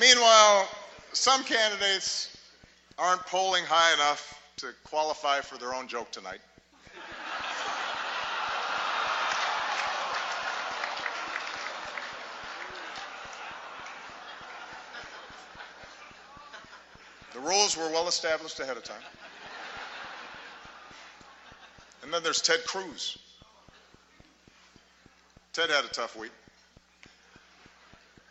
Meanwhile, 0.00 0.68
some 1.12 1.44
candidates 1.44 2.36
aren't 2.98 3.24
polling 3.26 3.62
high 3.62 3.94
enough 3.94 4.42
to 4.56 4.72
qualify 4.82 5.40
for 5.40 5.56
their 5.56 5.72
own 5.72 5.86
joke 5.86 6.10
tonight. 6.10 6.40
Rules 17.48 17.76
were 17.76 17.88
well 17.88 18.08
established 18.08 18.60
ahead 18.60 18.76
of 18.76 18.84
time. 18.84 19.02
And 22.02 22.12
then 22.12 22.22
there's 22.22 22.42
Ted 22.42 22.60
Cruz. 22.66 23.18
Ted 25.52 25.70
had 25.70 25.84
a 25.84 25.88
tough 25.88 26.16
week. 26.16 26.30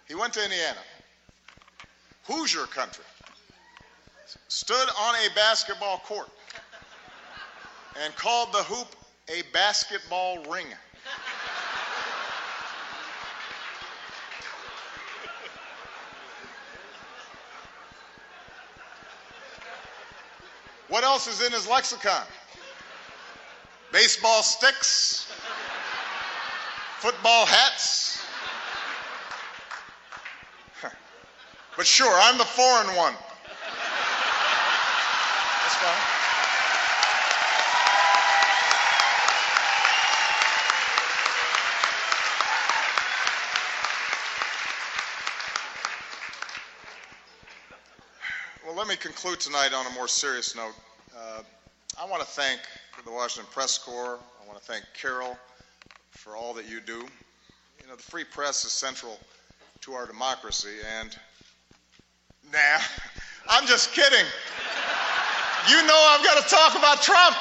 He 0.07 0.15
went 0.15 0.33
to 0.33 0.43
Indiana. 0.43 0.79
Hoosier 2.25 2.65
country. 2.67 3.03
Stood 4.47 4.89
on 4.99 5.15
a 5.15 5.33
basketball 5.35 5.97
court 5.99 6.29
and 8.03 8.15
called 8.15 8.53
the 8.53 8.63
hoop 8.63 8.87
a 9.29 9.41
basketball 9.51 10.43
ring. 10.45 10.67
What 20.97 21.03
else 21.03 21.27
is 21.27 21.45
in 21.45 21.51
his 21.51 21.67
lexicon? 21.67 22.25
Baseball 23.91 24.41
sticks, 24.41 25.31
football 26.97 27.45
hats. 27.45 28.25
But 31.75 31.85
sure, 31.85 32.11
I'm 32.11 32.39
the 32.39 32.45
foreign 32.45 32.95
one. 32.95 33.13
That's 35.61 35.75
fine. 35.75 35.93
Well, 48.65 48.75
let 48.75 48.87
me 48.87 48.95
conclude 48.95 49.39
tonight 49.39 49.73
on 49.73 49.85
a 49.85 49.91
more 49.91 50.07
serious 50.07 50.55
note. 50.55 50.73
I 51.99 52.05
want 52.05 52.21
to 52.21 52.27
thank 52.27 52.59
the 53.05 53.11
Washington 53.11 53.49
Press 53.51 53.79
Corps. 53.79 54.19
I 54.43 54.47
want 54.47 54.59
to 54.59 54.63
thank 54.63 54.85
Carol 54.93 55.35
for 56.11 56.35
all 56.35 56.53
that 56.53 56.69
you 56.69 56.79
do. 56.79 56.93
You 56.93 57.87
know, 57.87 57.95
the 57.95 58.03
free 58.03 58.23
press 58.23 58.63
is 58.65 58.71
central 58.71 59.17
to 59.81 59.93
our 59.93 60.05
democracy, 60.05 60.75
and 60.99 61.17
nah, 62.53 62.59
I'm 63.49 63.65
just 63.65 63.93
kidding. 63.93 64.25
You 65.69 65.87
know 65.87 66.03
I've 66.09 66.23
got 66.23 66.43
to 66.43 66.49
talk 66.49 66.77
about 66.77 67.01
Trump. 67.01 67.35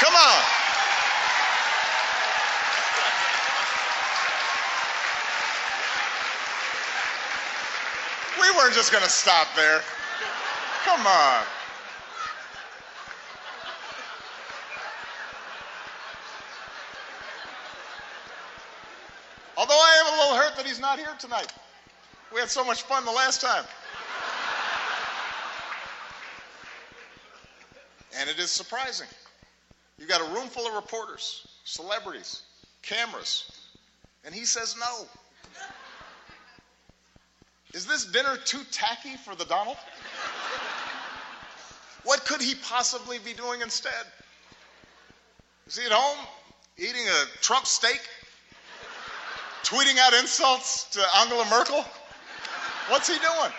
Come 0.00 0.14
on. 0.14 0.42
we 8.40 8.56
weren't 8.56 8.74
just 8.74 8.92
going 8.92 9.02
to 9.02 9.10
stop 9.10 9.48
there. 9.56 9.80
Come 10.84 11.04
on. 11.04 11.42
Although 19.58 19.74
I 19.74 19.92
am 19.98 20.14
a 20.14 20.16
little 20.22 20.36
hurt 20.36 20.47
that 20.58 20.66
he's 20.66 20.80
not 20.80 20.98
here 20.98 21.14
tonight. 21.20 21.52
We 22.34 22.40
had 22.40 22.50
so 22.50 22.64
much 22.64 22.82
fun 22.82 23.04
the 23.04 23.12
last 23.12 23.40
time. 23.40 23.64
And 28.18 28.28
it 28.28 28.40
is 28.40 28.50
surprising. 28.50 29.06
You've 29.98 30.08
got 30.08 30.20
a 30.20 30.34
room 30.34 30.48
full 30.48 30.66
of 30.66 30.74
reporters, 30.74 31.46
celebrities, 31.62 32.42
cameras, 32.82 33.52
and 34.24 34.34
he 34.34 34.44
says 34.44 34.74
no. 34.78 35.06
Is 37.72 37.86
this 37.86 38.06
dinner 38.06 38.36
too 38.44 38.62
tacky 38.72 39.16
for 39.16 39.36
the 39.36 39.44
Donald? 39.44 39.76
What 42.02 42.24
could 42.24 42.42
he 42.42 42.56
possibly 42.56 43.18
be 43.20 43.32
doing 43.32 43.60
instead? 43.60 43.92
Is 45.68 45.78
he 45.78 45.86
at 45.86 45.92
home 45.92 46.26
eating 46.78 47.06
a 47.06 47.42
Trump 47.42 47.66
steak? 47.66 48.00
Tweeting 49.64 49.98
out 49.98 50.14
insults 50.14 50.84
to 50.90 51.02
Angela 51.18 51.44
Merkel? 51.50 51.84
What's 52.88 53.08
he 53.08 53.18
doing? 53.18 53.52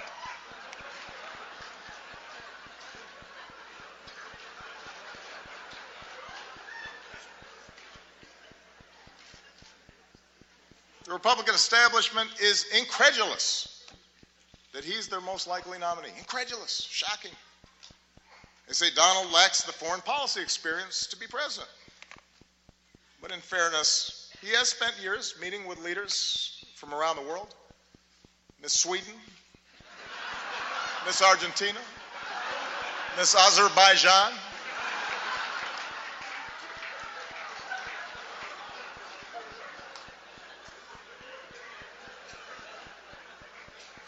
The 11.06 11.14
Republican 11.14 11.56
establishment 11.56 12.30
is 12.40 12.66
incredulous 12.78 13.84
that 14.74 14.84
he's 14.84 15.08
their 15.08 15.22
most 15.22 15.48
likely 15.48 15.80
nominee. 15.80 16.10
Incredulous, 16.20 16.82
shocking. 16.82 17.32
They 18.68 18.74
say 18.74 18.92
Donald 18.94 19.32
lacks 19.32 19.64
the 19.64 19.72
foreign 19.72 20.02
policy 20.02 20.42
experience 20.42 21.08
to 21.08 21.18
be 21.18 21.26
president. 21.26 21.72
But 23.22 23.32
in 23.32 23.40
fairness, 23.40 24.19
he 24.42 24.50
has 24.50 24.70
spent 24.70 24.94
years 25.02 25.36
meeting 25.42 25.66
with 25.68 25.84
leaders 25.84 26.64
from 26.76 26.94
around 26.94 27.18
the 27.18 27.22
world 27.22 27.54
Miss 28.62 28.74
Sweden, 28.74 29.14
Miss 31.06 31.22
Argentina, 31.22 31.80
Miss 33.18 33.36
Azerbaijan. 33.36 34.34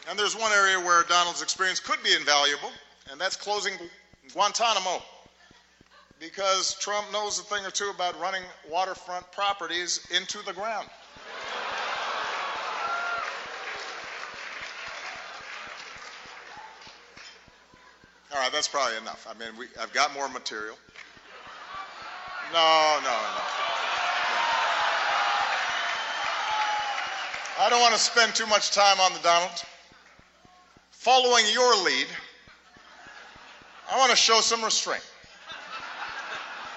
And 0.09 0.19
there's 0.19 0.35
one 0.35 0.51
area 0.51 0.77
where 0.77 1.03
Donald's 1.03 1.41
experience 1.41 1.79
could 1.79 2.03
be 2.03 2.13
invaluable, 2.13 2.71
and 3.09 3.21
that's 3.21 3.37
closing 3.37 3.73
Guantanamo. 4.33 5.01
Because 6.21 6.75
Trump 6.75 7.11
knows 7.11 7.39
a 7.39 7.43
thing 7.43 7.65
or 7.65 7.71
two 7.71 7.91
about 7.93 8.17
running 8.21 8.43
waterfront 8.69 9.29
properties 9.31 10.07
into 10.15 10.37
the 10.45 10.53
ground. 10.53 10.87
All 18.31 18.39
right, 18.39 18.51
that's 18.51 18.67
probably 18.67 18.97
enough. 18.97 19.27
I 19.27 19.33
mean, 19.37 19.57
we, 19.57 19.65
I've 19.81 19.91
got 19.93 20.13
more 20.13 20.29
material. 20.29 20.77
No, 22.53 22.99
no, 23.03 23.09
no. 23.09 23.43
I 27.59 27.67
don't 27.69 27.81
want 27.81 27.95
to 27.95 27.99
spend 27.99 28.35
too 28.35 28.45
much 28.45 28.71
time 28.71 28.99
on 28.99 29.11
the 29.13 29.19
Donald. 29.19 29.63
Following 30.91 31.45
your 31.51 31.83
lead, 31.83 32.07
I 33.91 33.97
want 33.97 34.11
to 34.11 34.17
show 34.17 34.39
some 34.41 34.63
restraint. 34.63 35.03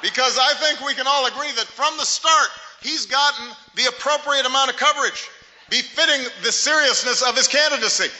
Because 0.04 0.38
I 0.38 0.52
think 0.60 0.86
we 0.86 0.92
can 0.92 1.06
all 1.06 1.24
agree 1.24 1.50
that 1.52 1.64
from 1.64 1.96
the 1.96 2.04
start, 2.04 2.48
he's 2.82 3.06
gotten 3.06 3.46
the 3.74 3.86
appropriate 3.86 4.44
amount 4.44 4.68
of 4.68 4.76
coverage, 4.76 5.30
befitting 5.70 6.30
the 6.42 6.52
seriousness 6.52 7.22
of 7.26 7.34
his 7.34 7.48
candidacy. 7.48 8.10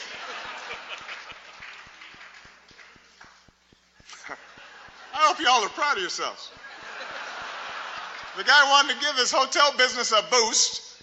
I 5.12 5.18
hope 5.18 5.38
you 5.38 5.46
all 5.46 5.62
are 5.62 5.68
proud 5.68 5.98
of 5.98 6.00
yourselves. 6.00 6.50
The 8.38 8.44
guy 8.44 8.70
wanted 8.70 8.94
to 8.94 9.00
give 9.00 9.16
his 9.16 9.30
hotel 9.30 9.74
business 9.76 10.10
a 10.10 10.24
boost, 10.30 11.02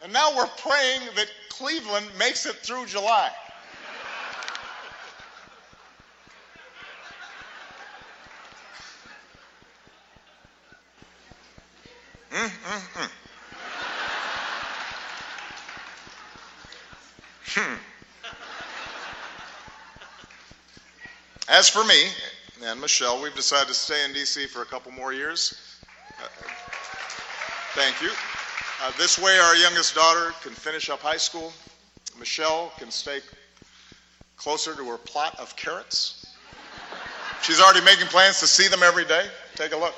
and 0.00 0.12
now 0.12 0.36
we're 0.36 0.46
praying 0.46 1.00
that 1.16 1.26
Cleveland 1.48 2.06
makes 2.20 2.46
it 2.46 2.54
through 2.58 2.86
July. 2.86 3.32
As 21.64 21.70
for 21.70 21.84
me 21.84 22.08
and 22.62 22.78
Michelle, 22.78 23.22
we've 23.22 23.34
decided 23.34 23.68
to 23.68 23.74
stay 23.74 24.04
in 24.04 24.12
D.C. 24.12 24.48
for 24.48 24.60
a 24.60 24.66
couple 24.66 24.92
more 24.92 25.14
years. 25.14 25.54
Uh, 26.22 26.26
thank 27.72 28.02
you. 28.02 28.10
Uh, 28.82 28.92
this 28.98 29.18
way, 29.18 29.38
our 29.38 29.56
youngest 29.56 29.94
daughter 29.94 30.34
can 30.42 30.52
finish 30.52 30.90
up 30.90 31.00
high 31.00 31.16
school. 31.16 31.54
Michelle 32.18 32.70
can 32.76 32.90
stay 32.90 33.20
closer 34.36 34.76
to 34.76 34.84
her 34.84 34.98
plot 34.98 35.40
of 35.40 35.56
carrots. 35.56 36.26
She's 37.40 37.62
already 37.62 37.82
making 37.82 38.08
plans 38.08 38.40
to 38.40 38.46
see 38.46 38.68
them 38.68 38.82
every 38.82 39.06
day. 39.06 39.26
Take 39.54 39.72
a 39.72 39.78
look. 39.78 39.94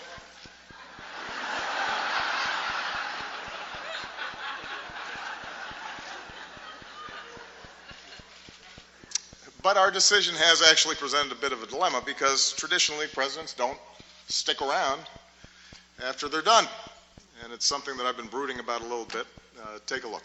But 9.76 9.82
our 9.82 9.90
decision 9.90 10.34
has 10.36 10.62
actually 10.62 10.94
presented 10.94 11.32
a 11.32 11.34
bit 11.34 11.52
of 11.52 11.62
a 11.62 11.66
dilemma 11.66 12.02
because 12.06 12.54
traditionally 12.54 13.08
presidents 13.08 13.52
don't 13.52 13.76
stick 14.26 14.62
around 14.62 15.02
after 16.02 16.30
they're 16.30 16.40
done. 16.40 16.66
And 17.44 17.52
it's 17.52 17.66
something 17.66 17.94
that 17.98 18.06
I've 18.06 18.16
been 18.16 18.28
brooding 18.28 18.58
about 18.58 18.80
a 18.80 18.84
little 18.84 19.04
bit. 19.04 19.26
Uh, 19.60 19.78
take 19.84 20.04
a 20.04 20.08
look. 20.08 20.22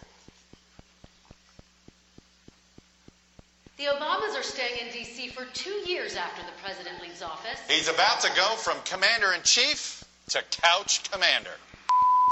The 3.75 3.87
Obamas 3.87 4.39
are 4.39 4.41
staying 4.41 4.87
in 4.87 4.93
D.C. 4.93 5.27
for 5.27 5.43
two 5.53 5.83
years 5.85 6.15
after 6.15 6.41
the 6.43 6.57
president 6.63 7.01
leaves 7.01 7.21
office. 7.21 7.59
He's 7.67 7.89
about 7.89 8.21
to 8.21 8.29
go 8.37 8.55
from 8.55 8.77
commander 8.85 9.33
in 9.33 9.41
chief 9.41 10.05
to 10.29 10.41
couch 10.61 11.11
commander. 11.11 11.57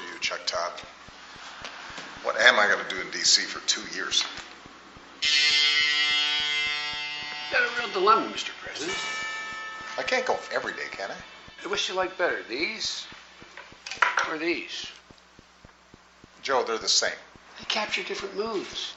You, 0.10 0.19
Chuck 0.21 0.39
Todd. 0.45 0.71
What 2.23 2.39
am 2.39 2.58
I 2.58 2.67
going 2.67 2.82
to 2.88 2.95
do 2.95 3.01
in 3.01 3.12
D.C. 3.12 3.41
for 3.41 3.60
two 3.67 3.84
years? 3.93 4.23
Got 7.52 7.62
a 7.62 7.80
real 7.80 7.94
dilemma, 7.94 8.28
Mr. 8.28 8.52
President. 8.62 8.98
I 9.98 10.04
can't 10.04 10.26
go 10.26 10.38
every 10.54 10.74
day, 10.74 10.88
can 10.92 11.10
I? 11.10 11.68
Which 11.68 11.90
you 11.90 11.96
like 11.96 12.18
better, 12.18 12.40
these 12.48 13.08
or 14.30 14.38
these? 14.38 14.88
Joe, 16.42 16.64
they're 16.64 16.78
the 16.78 16.88
same. 16.88 17.12
They 17.58 17.66
capture 17.66 18.04
different 18.04 18.38
moods. 18.38 18.94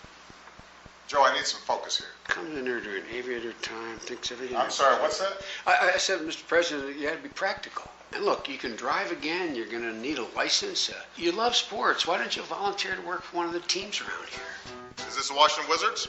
Joe, 1.08 1.24
I 1.24 1.34
need 1.34 1.44
some 1.44 1.60
focus 1.62 1.98
here. 1.98 2.08
Comes 2.24 2.56
in 2.56 2.64
there 2.64 2.80
during 2.80 3.04
aviator 3.12 3.52
time, 3.54 3.98
thinks 3.98 4.30
everything. 4.30 4.56
I'm 4.56 4.70
sorry, 4.70 5.00
what's 5.00 5.18
that? 5.18 5.42
I, 5.66 5.92
I 5.94 5.98
said, 5.98 6.20
Mr. 6.20 6.46
President, 6.46 6.98
you 6.98 7.08
had 7.08 7.16
to 7.16 7.22
be 7.22 7.28
practical. 7.30 7.90
And 8.14 8.24
look, 8.24 8.48
you 8.48 8.58
can 8.58 8.76
drive 8.76 9.10
again. 9.10 9.54
You're 9.54 9.66
going 9.66 9.82
to 9.82 9.94
need 9.94 10.18
a 10.18 10.26
license. 10.36 10.90
Uh, 10.90 10.94
you 11.16 11.32
love 11.32 11.56
sports. 11.56 12.06
Why 12.06 12.18
don't 12.18 12.34
you 12.36 12.42
volunteer 12.42 12.94
to 12.94 13.02
work 13.02 13.22
for 13.22 13.38
one 13.38 13.46
of 13.46 13.52
the 13.52 13.60
teams 13.60 14.00
around 14.00 14.28
here? 14.28 15.06
Is 15.08 15.16
this 15.16 15.28
the 15.28 15.34
Washington 15.34 15.70
Wizards? 15.70 16.08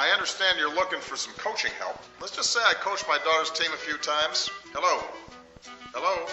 I 0.00 0.08
understand 0.12 0.58
you're 0.58 0.74
looking 0.74 0.98
for 0.98 1.14
some 1.14 1.34
coaching 1.34 1.72
help. 1.78 1.98
Let's 2.22 2.34
just 2.34 2.54
say 2.54 2.60
I 2.66 2.72
coached 2.72 3.06
my 3.06 3.18
daughter's 3.18 3.50
team 3.50 3.70
a 3.74 3.76
few 3.76 3.98
times. 3.98 4.48
Hello? 4.72 5.04
Hello? 5.92 6.26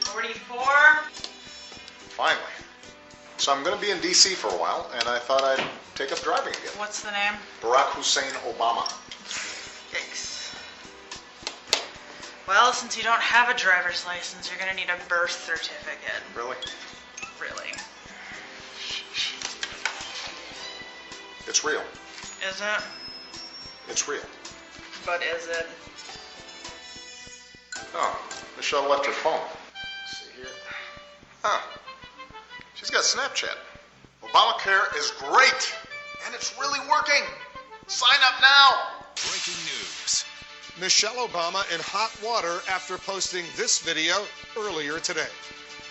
Forty-four. 0.00 1.04
Finally. 2.08 2.42
So 3.36 3.52
I'm 3.52 3.62
going 3.62 3.76
to 3.76 3.80
be 3.80 3.92
in 3.92 4.00
D.C. 4.00 4.34
for 4.34 4.48
a 4.48 4.58
while, 4.58 4.90
and 4.92 5.08
I 5.08 5.20
thought 5.20 5.44
I'd 5.44 5.64
take 5.94 6.10
up 6.10 6.18
driving 6.22 6.54
again. 6.54 6.72
What's 6.76 7.02
the 7.02 7.12
name? 7.12 7.34
Barack 7.62 7.86
Hussein 7.94 8.32
Obama. 8.52 8.92
Well, 12.50 12.72
since 12.72 12.96
you 12.96 13.04
don't 13.04 13.20
have 13.20 13.48
a 13.48 13.56
driver's 13.56 14.04
license, 14.06 14.50
you're 14.50 14.58
gonna 14.58 14.74
need 14.74 14.88
a 14.90 15.08
birth 15.08 15.30
certificate. 15.30 16.20
Really? 16.34 16.56
Really. 17.40 17.70
It's 21.46 21.64
real. 21.64 21.80
Is 22.48 22.60
it? 22.60 22.82
It's 23.88 24.08
real. 24.08 24.24
But 25.06 25.22
is 25.22 25.46
it? 25.46 25.68
Oh, 27.94 28.20
Michelle 28.56 28.90
left 28.90 29.06
her 29.06 29.12
phone. 29.12 29.38
Let's 29.72 30.18
see 30.18 30.32
here. 30.36 30.50
Huh. 31.44 31.60
She's 32.74 32.90
got 32.90 33.04
Snapchat. 33.04 33.58
Obamacare 34.24 34.92
is 34.98 35.12
great, 35.20 35.72
and 36.26 36.34
it's 36.34 36.58
really 36.58 36.80
working. 36.90 37.22
Sign 37.86 38.18
up 38.24 38.40
now. 38.42 39.04
Breaking 39.14 39.54
news. 39.54 39.79
Michelle 40.80 41.28
Obama 41.28 41.62
in 41.74 41.80
hot 41.80 42.10
water 42.24 42.58
after 42.70 42.96
posting 42.96 43.44
this 43.54 43.80
video 43.80 44.14
earlier 44.56 44.98
today. 44.98 45.26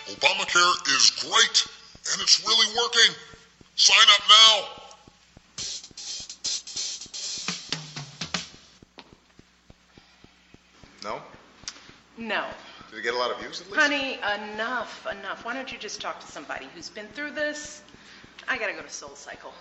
Obamacare 0.08 0.96
is 0.96 1.10
great, 1.20 1.66
and 2.12 2.20
it's 2.20 2.44
really 2.44 2.66
working. 2.76 3.14
Sign 3.76 4.08
up 4.12 4.22
now. 4.28 4.80
No? 11.04 11.22
No. 12.18 12.46
Did 12.90 12.98
it 12.98 13.02
get 13.02 13.14
a 13.14 13.16
lot 13.16 13.30
of 13.30 13.38
views 13.38 13.60
at 13.60 13.68
least? 13.68 13.80
Honey, 13.80 14.18
enough, 14.54 15.06
enough. 15.06 15.44
Why 15.44 15.54
don't 15.54 15.70
you 15.70 15.78
just 15.78 16.00
talk 16.00 16.18
to 16.18 16.26
somebody 16.26 16.66
who's 16.74 16.90
been 16.90 17.06
through 17.14 17.30
this? 17.30 17.82
I 18.48 18.58
gotta 18.58 18.72
go 18.72 18.82
to 18.82 18.90
Soul 18.90 19.14
Cycle. 19.14 19.52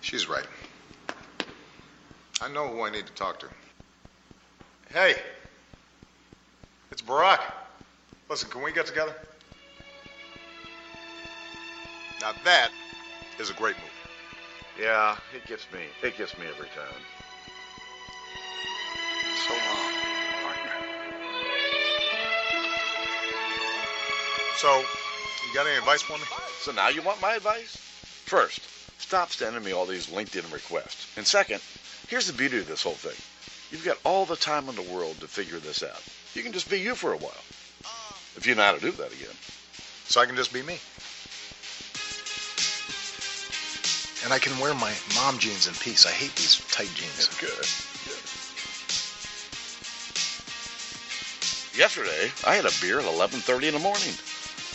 She's 0.00 0.28
right. 0.28 0.46
I 2.42 2.48
know 2.48 2.68
who 2.68 2.82
I 2.82 2.90
need 2.90 3.06
to 3.06 3.12
talk 3.12 3.38
to. 3.40 3.46
Hey, 4.92 5.14
it's 6.90 7.02
Barack. 7.02 7.40
Listen, 8.30 8.48
can 8.48 8.62
we 8.62 8.72
get 8.72 8.86
together? 8.86 9.14
Now 12.20 12.32
that 12.44 12.70
is 13.38 13.50
a 13.50 13.54
great 13.54 13.76
move. 13.76 14.80
Yeah, 14.80 15.16
it 15.34 15.46
gets 15.46 15.66
me. 15.72 15.80
It 16.02 16.16
gets 16.16 16.38
me 16.38 16.46
every 16.46 16.68
time. 16.68 17.02
So 19.46 19.52
long, 19.52 19.92
partner. 20.42 20.72
So, 24.56 24.78
you 25.46 25.54
got 25.54 25.66
any 25.66 25.76
advice 25.76 26.02
for 26.02 26.16
me? 26.16 26.24
So 26.60 26.72
now 26.72 26.88
you 26.88 27.02
want 27.02 27.20
my 27.20 27.34
advice? 27.34 27.76
First, 28.24 28.62
stop 28.98 29.30
sending 29.30 29.62
me 29.62 29.72
all 29.72 29.84
these 29.84 30.06
LinkedIn 30.06 30.50
requests. 30.52 31.06
And 31.16 31.26
second, 31.26 31.60
here's 32.10 32.26
the 32.26 32.36
beauty 32.36 32.58
of 32.58 32.66
this 32.66 32.82
whole 32.82 32.98
thing. 32.98 33.16
You've 33.70 33.86
got 33.86 33.96
all 34.04 34.26
the 34.26 34.36
time 34.36 34.68
in 34.68 34.74
the 34.74 34.82
world 34.82 35.20
to 35.20 35.28
figure 35.28 35.58
this 35.58 35.82
out. 35.82 36.02
You 36.34 36.42
can 36.42 36.52
just 36.52 36.68
be 36.68 36.80
you 36.80 36.94
for 36.94 37.14
a 37.14 37.16
while. 37.16 37.44
If 38.36 38.46
you 38.46 38.54
know 38.54 38.62
how 38.62 38.74
to 38.74 38.80
do 38.80 38.90
that 38.90 39.12
again. 39.12 39.34
So 40.04 40.20
I 40.20 40.26
can 40.26 40.34
just 40.34 40.52
be 40.52 40.62
me. 40.62 40.78
And 44.24 44.34
I 44.34 44.38
can 44.38 44.58
wear 44.58 44.74
my 44.74 44.92
mom 45.14 45.38
jeans 45.38 45.66
in 45.66 45.74
peace. 45.74 46.04
I 46.04 46.10
hate 46.10 46.34
these 46.34 46.58
tight 46.70 46.90
jeans. 46.94 47.30
That's 47.30 47.40
good. 47.40 47.62
good. 48.10 48.24
Yesterday, 51.78 52.30
I 52.44 52.54
had 52.54 52.66
a 52.66 52.74
beer 52.82 52.98
at 52.98 53.06
11:30 53.06 53.68
in 53.68 53.74
the 53.74 53.80
morning. 53.80 54.14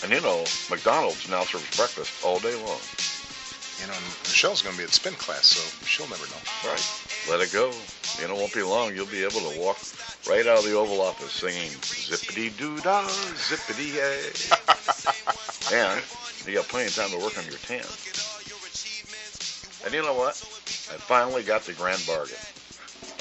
And 0.04 0.12
you 0.12 0.22
know, 0.22 0.46
McDonald's 0.70 1.28
now 1.30 1.44
serves 1.44 1.68
breakfast 1.76 2.24
all 2.24 2.40
day 2.40 2.56
long. 2.64 2.80
You 3.80 3.88
know, 3.92 4.00
Michelle's 4.24 4.62
going 4.62 4.76
to 4.76 4.80
be 4.80 4.86
at 4.88 4.94
spin 4.96 5.14
class, 5.14 5.46
so 5.48 5.62
she'll 5.86 6.08
never 6.08 6.26
know. 6.28 6.42
Right. 6.64 7.05
Let 7.30 7.42
it 7.42 7.52
go. 7.52 7.72
You 8.22 8.28
know, 8.28 8.36
it 8.36 8.40
won't 8.40 8.54
be 8.54 8.62
long. 8.62 8.96
You'll 8.96 9.08
be 9.08 9.24
able 9.24 9.42
to 9.42 9.60
walk 9.60 9.78
right 10.30 10.46
out 10.46 10.60
of 10.60 10.66
the 10.66 10.74
Oval 10.74 11.02
Office 11.02 11.32
singing 11.32 11.72
zippity 11.82 12.56
doo 12.56 12.80
dah, 12.82 13.04
zippity 13.04 13.98
hey. 13.98 14.30
and 15.76 16.02
you 16.46 16.54
got 16.54 16.68
plenty 16.68 16.88
of 16.88 16.96
time 16.96 17.10
to 17.10 17.18
work 17.18 17.38
on 17.38 17.46
your 17.46 17.58
tan. 17.66 17.82
And 19.86 19.94
you 19.94 20.02
know 20.02 20.14
what? 20.14 20.34
I 20.94 20.98
finally 21.02 21.42
got 21.42 21.64
the 21.64 21.74
grand 21.74 22.04
bargain 22.06 22.38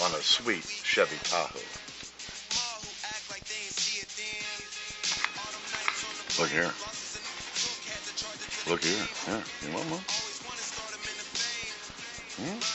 on 0.05 0.11
a 0.13 0.23
sweet 0.23 0.65
Chevy 0.65 1.17
Tahoe. 1.25 1.59
Look 6.41 6.51
here. 6.51 6.73
Look 8.69 8.85
here. 8.85 9.07
Yeah. 9.29 9.43
You 9.63 9.75
want 9.75 9.91
one? 9.91 10.05
Hmm? 12.37 12.74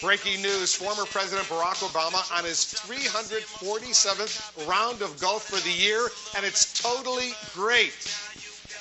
Breaking 0.00 0.40
news 0.42 0.74
former 0.76 1.04
President 1.06 1.48
Barack 1.48 1.82
Obama 1.82 2.22
on 2.38 2.44
his 2.44 2.78
347th 2.86 4.68
round 4.68 5.02
of 5.02 5.18
golf 5.20 5.42
for 5.46 5.58
the 5.66 5.74
year, 5.74 6.08
and 6.36 6.46
it's 6.46 6.72
totally 6.72 7.32
great. 7.52 7.92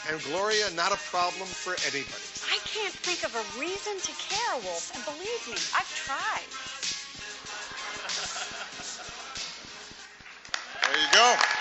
And 0.08 0.22
Gloria, 0.26 0.70
not 0.76 0.92
a 0.92 0.98
problem 1.10 1.48
for 1.48 1.74
anybody. 1.90 2.22
I 2.54 2.62
can't 2.70 2.94
think 2.94 3.26
of 3.26 3.34
a 3.34 3.60
reason 3.60 3.98
to 3.98 4.12
care, 4.30 4.56
Wolf, 4.62 4.94
and 4.94 5.04
believe 5.06 5.42
me, 5.50 5.58
I've 5.74 5.90
tried. 6.06 6.46
There 10.86 11.02
you 11.02 11.10
go. 11.12 11.57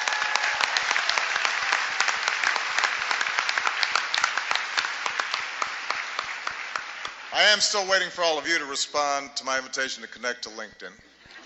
I 7.36 7.42
am 7.52 7.60
still 7.60 7.86
waiting 7.86 8.08
for 8.08 8.24
all 8.24 8.38
of 8.38 8.48
you 8.48 8.58
to 8.58 8.64
respond 8.64 9.28
to 9.36 9.44
my 9.44 9.58
invitation 9.58 10.02
to 10.02 10.08
connect 10.08 10.44
to 10.44 10.48
LinkedIn. 10.48 10.90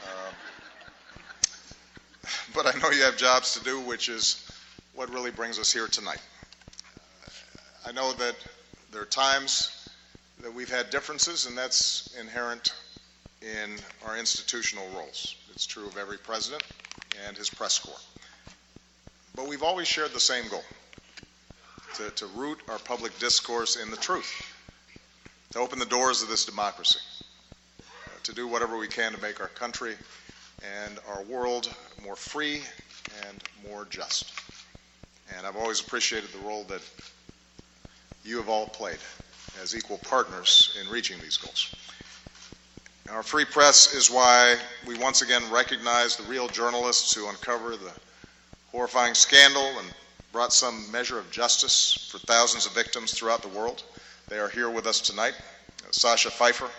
Uh, 0.04 0.30
but 2.54 2.64
I 2.64 2.78
know 2.78 2.90
you 2.90 3.02
have 3.02 3.16
jobs 3.16 3.54
to 3.54 3.64
do, 3.64 3.80
which 3.80 4.08
is 4.08 4.48
what 4.94 5.10
really 5.10 5.32
brings 5.32 5.58
us 5.58 5.72
here 5.72 5.88
tonight. 5.88 6.20
Uh, 7.24 7.88
I 7.88 7.90
know 7.92 8.12
that 8.12 8.36
there 8.92 9.02
are 9.02 9.06
times 9.06 9.90
that 10.44 10.54
we've 10.54 10.70
had 10.70 10.90
differences, 10.90 11.46
and 11.46 11.58
that's 11.58 12.14
inherent 12.20 12.72
in 13.42 13.76
our 14.06 14.16
institutional 14.16 14.86
roles. 14.94 15.34
It's 15.50 15.66
true 15.66 15.88
of 15.88 15.96
every 15.96 16.18
president 16.18 16.62
and 17.26 17.36
his 17.36 17.50
press 17.50 17.80
corps. 17.80 17.98
But 19.34 19.48
we've 19.48 19.64
always 19.64 19.88
shared 19.88 20.12
the 20.12 20.20
same 20.20 20.46
goal 20.50 20.62
to, 21.96 22.10
to 22.10 22.26
root 22.26 22.60
our 22.68 22.78
public 22.78 23.18
discourse 23.18 23.74
in 23.74 23.90
the 23.90 23.96
truth, 23.96 24.49
to 25.50 25.58
open 25.58 25.78
the 25.78 25.86
doors 25.86 26.22
of 26.22 26.28
this 26.28 26.44
democracy, 26.44 27.00
uh, 27.80 28.10
to 28.22 28.32
do 28.32 28.46
whatever 28.46 28.78
we 28.78 28.86
can 28.86 29.12
to 29.12 29.20
make 29.20 29.40
our 29.40 29.48
country 29.48 29.94
and 30.84 30.98
our 31.08 31.22
world 31.24 31.74
more 32.04 32.16
free 32.16 32.62
and 33.26 33.42
more 33.68 33.86
just. 33.90 34.32
And 35.36 35.46
I've 35.46 35.56
always 35.56 35.80
appreciated 35.80 36.30
the 36.30 36.46
role 36.46 36.64
that 36.64 36.82
you 38.24 38.36
have 38.36 38.48
all 38.48 38.66
played 38.66 38.98
as 39.62 39.74
equal 39.74 39.98
partners 39.98 40.78
in 40.80 40.90
reaching 40.90 41.18
these 41.18 41.36
goals. 41.36 41.74
Our 43.10 43.24
free 43.24 43.44
press 43.44 43.92
is 43.92 44.08
why 44.08 44.56
we 44.86 44.96
once 44.98 45.22
again 45.22 45.42
recognize 45.50 46.16
the 46.16 46.22
real 46.24 46.46
journalists 46.46 47.12
who 47.12 47.28
uncover 47.28 47.76
the 47.76 47.92
horrifying 48.70 49.14
scandal 49.14 49.66
and 49.80 49.92
brought 50.32 50.52
some 50.52 50.88
measure 50.92 51.18
of 51.18 51.28
justice 51.32 52.08
for 52.12 52.18
thousands 52.18 52.66
of 52.66 52.72
victims 52.72 53.12
throughout 53.12 53.42
the 53.42 53.48
world. 53.48 53.82
They 54.30 54.38
are 54.38 54.48
here 54.48 54.70
with 54.70 54.86
us 54.86 55.00
tonight. 55.00 55.34
Sasha 55.90 56.30
Pfeiffer, 56.30 56.70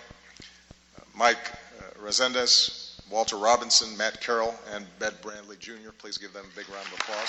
Mike 1.14 1.36
uh, 1.36 2.02
Rezendes, 2.02 3.02
Walter 3.12 3.36
Robinson, 3.36 3.98
Matt 3.98 4.22
Carroll, 4.22 4.56
and 4.74 4.88
Ben 5.00 5.12
Bradlee 5.22 5.60
Jr. 5.60 5.92
Please 5.98 6.18
give 6.18 6.32
them 6.32 6.46
a 6.50 6.56
big 6.56 6.70
round 6.70 6.88
of 6.88 6.94
applause. 6.94 7.28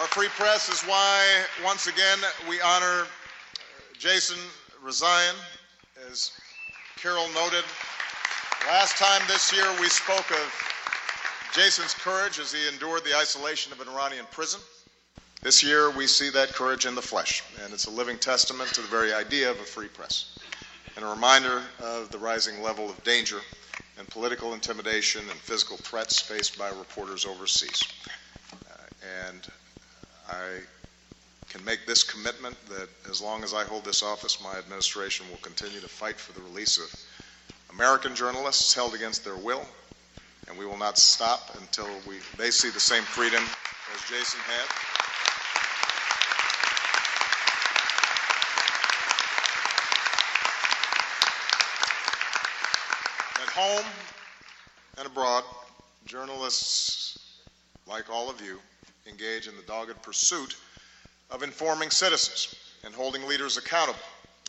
Our 0.00 0.06
free 0.06 0.28
press 0.28 0.70
is 0.70 0.80
why, 0.88 1.44
once 1.62 1.88
again, 1.88 2.18
we 2.48 2.62
honor 2.62 3.06
Jason 3.98 4.38
Rezaian. 4.82 5.34
As 6.10 6.30
Carol 6.96 7.28
noted, 7.34 7.64
last 8.66 8.96
time 8.96 9.22
this 9.28 9.52
year 9.52 9.66
we 9.80 9.88
spoke 9.88 10.28
of 10.32 10.52
Jason's 11.52 11.94
courage 11.94 12.40
as 12.40 12.52
he 12.52 12.66
endured 12.68 13.04
the 13.04 13.16
isolation 13.16 13.72
of 13.72 13.80
an 13.80 13.88
Iranian 13.88 14.26
prison. 14.32 14.60
This 15.42 15.62
year 15.62 15.90
we 15.90 16.08
see 16.08 16.30
that 16.30 16.52
courage 16.52 16.84
in 16.84 16.96
the 16.96 17.02
flesh, 17.02 17.44
and 17.62 17.72
it's 17.72 17.86
a 17.86 17.90
living 17.90 18.18
testament 18.18 18.70
to 18.74 18.80
the 18.80 18.88
very 18.88 19.12
idea 19.12 19.48
of 19.48 19.60
a 19.60 19.64
free 19.64 19.86
press, 19.86 20.38
and 20.96 21.04
a 21.04 21.08
reminder 21.08 21.62
of 21.80 22.10
the 22.10 22.18
rising 22.18 22.60
level 22.60 22.90
of 22.90 23.02
danger 23.04 23.38
and 23.98 24.10
political 24.10 24.52
intimidation 24.52 25.22
and 25.30 25.38
physical 25.38 25.76
threats 25.76 26.20
faced 26.20 26.58
by 26.58 26.68
reporters 26.70 27.24
overseas. 27.24 27.84
Uh, 28.52 28.82
and 29.28 29.46
I 30.28 30.58
can 31.50 31.64
make 31.64 31.86
this 31.86 32.02
commitment 32.02 32.56
that 32.68 32.88
as 33.08 33.22
long 33.22 33.44
as 33.44 33.54
I 33.54 33.62
hold 33.62 33.84
this 33.84 34.02
office, 34.02 34.42
my 34.42 34.58
administration 34.58 35.26
will 35.30 35.38
continue 35.38 35.78
to 35.78 35.88
fight 35.88 36.16
for 36.16 36.32
the 36.32 36.44
release 36.44 36.78
of 36.78 36.92
American 37.76 38.14
journalists 38.14 38.72
held 38.72 38.94
against 38.94 39.22
their 39.22 39.36
will, 39.36 39.62
and 40.48 40.56
we 40.56 40.64
will 40.64 40.78
not 40.78 40.96
stop 40.96 41.54
until 41.60 41.86
we, 42.08 42.16
they 42.38 42.50
see 42.50 42.70
the 42.70 42.80
same 42.80 43.02
freedom 43.02 43.42
as 43.94 44.00
Jason 44.08 44.40
had. 44.40 44.64
At 53.42 53.52
home 53.52 53.84
and 54.96 55.06
abroad, 55.06 55.44
journalists 56.06 57.18
like 57.86 58.08
all 58.08 58.30
of 58.30 58.40
you 58.40 58.58
engage 59.06 59.48
in 59.48 59.56
the 59.56 59.62
dogged 59.64 60.00
pursuit 60.00 60.56
of 61.30 61.42
informing 61.42 61.90
citizens 61.90 62.54
and 62.86 62.94
holding 62.94 63.28
leaders 63.28 63.58
accountable 63.58 64.00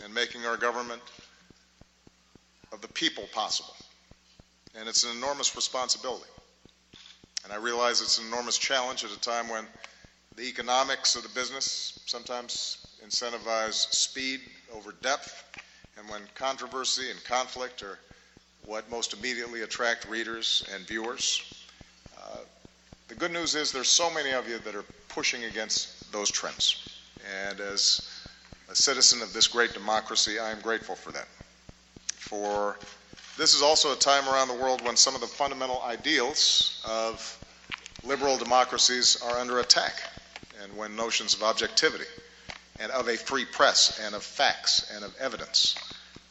and 0.01 0.13
making 0.13 0.45
our 0.45 0.55
government 0.55 1.01
of 2.71 2.81
the 2.81 2.87
people 2.89 3.25
possible. 3.33 3.73
And 4.77 4.87
it's 4.87 5.03
an 5.03 5.15
enormous 5.15 5.55
responsibility. 5.55 6.29
And 7.43 7.53
I 7.53 7.57
realize 7.57 8.01
it's 8.01 8.19
an 8.19 8.27
enormous 8.27 8.57
challenge 8.57 9.03
at 9.03 9.11
a 9.11 9.19
time 9.19 9.49
when 9.49 9.65
the 10.35 10.43
economics 10.43 11.15
of 11.15 11.23
the 11.23 11.29
business 11.29 11.99
sometimes 12.05 12.77
incentivize 13.05 13.91
speed 13.93 14.41
over 14.73 14.93
depth, 15.01 15.43
and 15.97 16.07
when 16.09 16.21
controversy 16.35 17.09
and 17.09 17.23
conflict 17.23 17.81
are 17.83 17.97
what 18.65 18.89
most 18.91 19.13
immediately 19.13 19.61
attract 19.61 20.07
readers 20.09 20.67
and 20.73 20.85
viewers. 20.85 21.41
Uh, 22.17 22.39
the 23.07 23.15
good 23.15 23.31
news 23.31 23.55
is 23.55 23.71
there's 23.71 23.87
so 23.87 24.13
many 24.13 24.31
of 24.31 24.47
you 24.47 24.59
that 24.59 24.75
are 24.75 24.83
pushing 25.07 25.45
against 25.45 26.11
those 26.11 26.29
trends. 26.29 26.99
And 27.47 27.59
as 27.59 28.09
a 28.69 28.75
citizen 28.75 29.21
of 29.21 29.31
this 29.33 29.47
great 29.47 29.73
democracy, 29.73 30.37
I 30.37 30.51
am 30.51 30.59
grateful 30.59 30.95
for 30.95 31.11
that. 31.13 31.27
For 32.27 32.77
this 33.37 33.53
is 33.53 33.61
also 33.61 33.93
a 33.93 33.95
time 33.95 34.27
around 34.27 34.49
the 34.49 34.55
world 34.55 34.83
when 34.83 34.97
some 34.97 35.15
of 35.15 35.21
the 35.21 35.27
fundamental 35.27 35.81
ideals 35.83 36.83
of 36.85 37.37
liberal 38.03 38.37
democracies 38.37 39.21
are 39.23 39.37
under 39.37 39.59
attack, 39.59 39.93
and 40.61 40.75
when 40.75 40.95
notions 40.95 41.33
of 41.33 41.43
objectivity 41.43 42.05
and 42.79 42.91
of 42.91 43.07
a 43.07 43.15
free 43.15 43.45
press 43.45 44.01
and 44.03 44.13
of 44.13 44.23
facts 44.23 44.91
and 44.93 45.05
of 45.05 45.15
evidence 45.19 45.75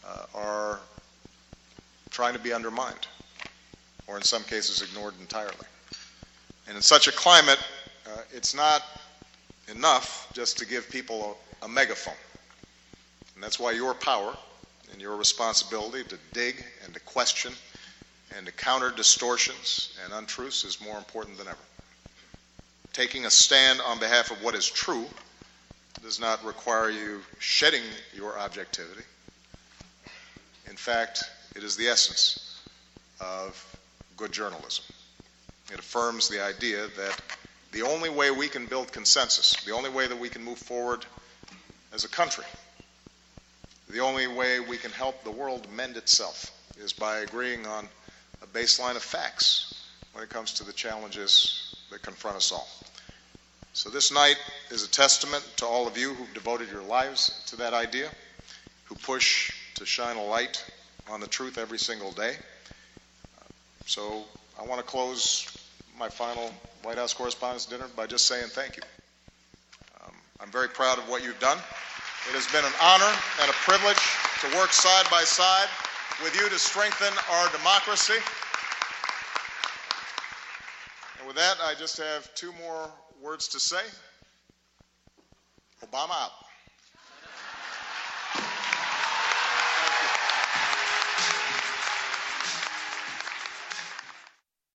uh, 0.07 0.27
are 0.35 0.81
trying 2.11 2.35
to 2.35 2.41
be 2.41 2.53
undermined, 2.53 3.07
or 4.07 4.17
in 4.17 4.23
some 4.23 4.43
cases 4.43 4.83
ignored 4.83 5.15
entirely. 5.21 5.55
And 6.69 6.77
in 6.77 6.83
such 6.83 7.09
a 7.09 7.13
climate, 7.13 7.59
uh, 8.07 8.21
it's 8.35 8.55
not 8.55 8.83
enough 9.69 10.31
just 10.35 10.59
to 10.59 10.67
give 10.67 10.91
people 10.91 11.39
a, 11.63 11.65
a 11.65 11.69
megaphone. 11.69 12.15
And 13.35 13.43
that's 13.43 13.59
why 13.59 13.73
your 13.73 13.95
power 13.95 14.37
and 14.93 15.01
your 15.01 15.17
responsibility 15.17 16.05
to 16.05 16.19
dig 16.33 16.65
and 16.85 16.95
to 16.95 17.01
question 17.01 17.53
and 18.37 18.47
to 18.47 18.53
counter 18.53 18.91
distortions 18.91 19.97
and 20.05 20.13
untruths 20.13 20.65
is 20.65 20.81
more 20.81 20.99
important 20.99 21.39
than 21.39 21.49
ever. 21.49 21.57
Taking 22.93 23.27
a 23.27 23.31
stand 23.31 23.81
on 23.81 23.99
behalf 23.99 24.31
of 24.31 24.43
what 24.43 24.55
is 24.55 24.69
true 24.69 25.07
does 26.03 26.21
not 26.21 26.45
require 26.45 26.91
you 26.91 27.21
shedding 27.39 27.83
your 28.15 28.39
objectivity. 28.39 29.03
In 30.69 30.77
fact, 30.77 31.25
it 31.55 31.63
is 31.63 31.77
the 31.77 31.89
essence 31.89 32.61
of 33.21 33.79
good 34.17 34.33
journalism. 34.33 34.85
It 35.73 35.79
affirms 35.79 36.29
the 36.29 36.43
idea 36.45 36.87
that 36.97 37.21
the 37.73 37.83
only 37.83 38.11
way 38.11 38.31
we 38.31 38.49
can 38.49 38.67
build 38.67 38.93
consensus, 38.93 39.57
the 39.65 39.73
only 39.73 39.91
way 39.91 40.07
that 40.07 40.19
we 40.19 40.29
can 40.29 40.45
move 40.45 40.59
forward 40.59 41.05
as 41.93 42.05
a 42.05 42.09
country, 42.09 42.45
the 43.97 44.03
only 44.03 44.27
way 44.27 44.61
we 44.61 44.77
can 44.77 44.91
help 44.91 45.25
the 45.25 45.31
world 45.31 45.67
mend 45.75 45.97
itself 45.97 46.53
is 46.77 46.93
by 46.93 47.21
agreeing 47.21 47.67
on 47.67 47.89
a 48.43 48.47
baseline 48.47 48.95
of 48.95 49.03
facts 49.03 49.89
when 50.13 50.23
it 50.23 50.29
comes 50.29 50.53
to 50.53 50.65
the 50.65 50.73
challenges 50.75 51.75
that 51.91 52.03
confront 52.03 52.37
us 52.37 52.53
all. 52.53 52.69
So 53.73 53.89
this 53.89 54.13
night 54.13 54.37
is 54.71 54.85
a 54.85 54.89
testament 54.89 55.51
to 55.57 55.65
all 55.65 55.87
of 55.87 55.97
you 55.97 56.13
who've 56.13 56.35
devoted 56.35 56.69
your 56.71 56.83
lives 56.83 57.43
to 57.47 57.57
that 57.57 57.73
idea, 57.73 58.11
who 58.85 58.97
push 58.97 59.55
to 59.77 59.87
shine 59.87 60.19
a 60.19 60.25
light 60.25 60.63
on 61.11 61.21
the 61.21 61.27
truth 61.27 61.57
every 61.57 61.79
single 61.79 62.13
day. 62.13 62.35
So 63.87 64.25
I 64.61 64.67
want 64.67 64.79
to 64.79 64.87
close 64.87 65.47
my 65.99 66.11
final 66.11 66.53
White 66.83 66.99
House 66.99 67.15
Correspondents' 67.15 67.65
Dinner 67.65 67.87
by 67.97 68.07
just 68.07 68.27
saying 68.27 68.49
thank 68.49 68.77
you. 68.77 68.83
Um, 70.05 70.13
I'm 70.43 70.51
very 70.51 70.69
proud 70.69 70.99
of 70.99 71.09
what 71.09 71.25
you've 71.25 71.41
done. 71.41 71.57
It 72.29 72.35
has 72.35 72.47
been 72.49 72.65
an 72.65 72.73
honor 72.83 73.13
and 73.41 73.51
a 73.51 73.55
privilege 73.63 74.03
to 74.41 74.57
work 74.57 74.73
side 74.73 75.07
by 75.11 75.23
side 75.23 75.69
with 76.23 76.35
you 76.35 76.49
to 76.49 76.59
strengthen 76.59 77.13
our 77.31 77.49
democracy. 77.51 78.19
And 81.19 81.27
with 81.27 81.37
that, 81.37 81.59
I 81.63 81.75
just 81.75 81.99
have 81.99 82.35
two 82.35 82.53
more 82.55 82.91
words 83.23 83.49
to 83.49 83.61
say. 83.61 83.85
Obama 85.85 86.11
out. 86.11 86.46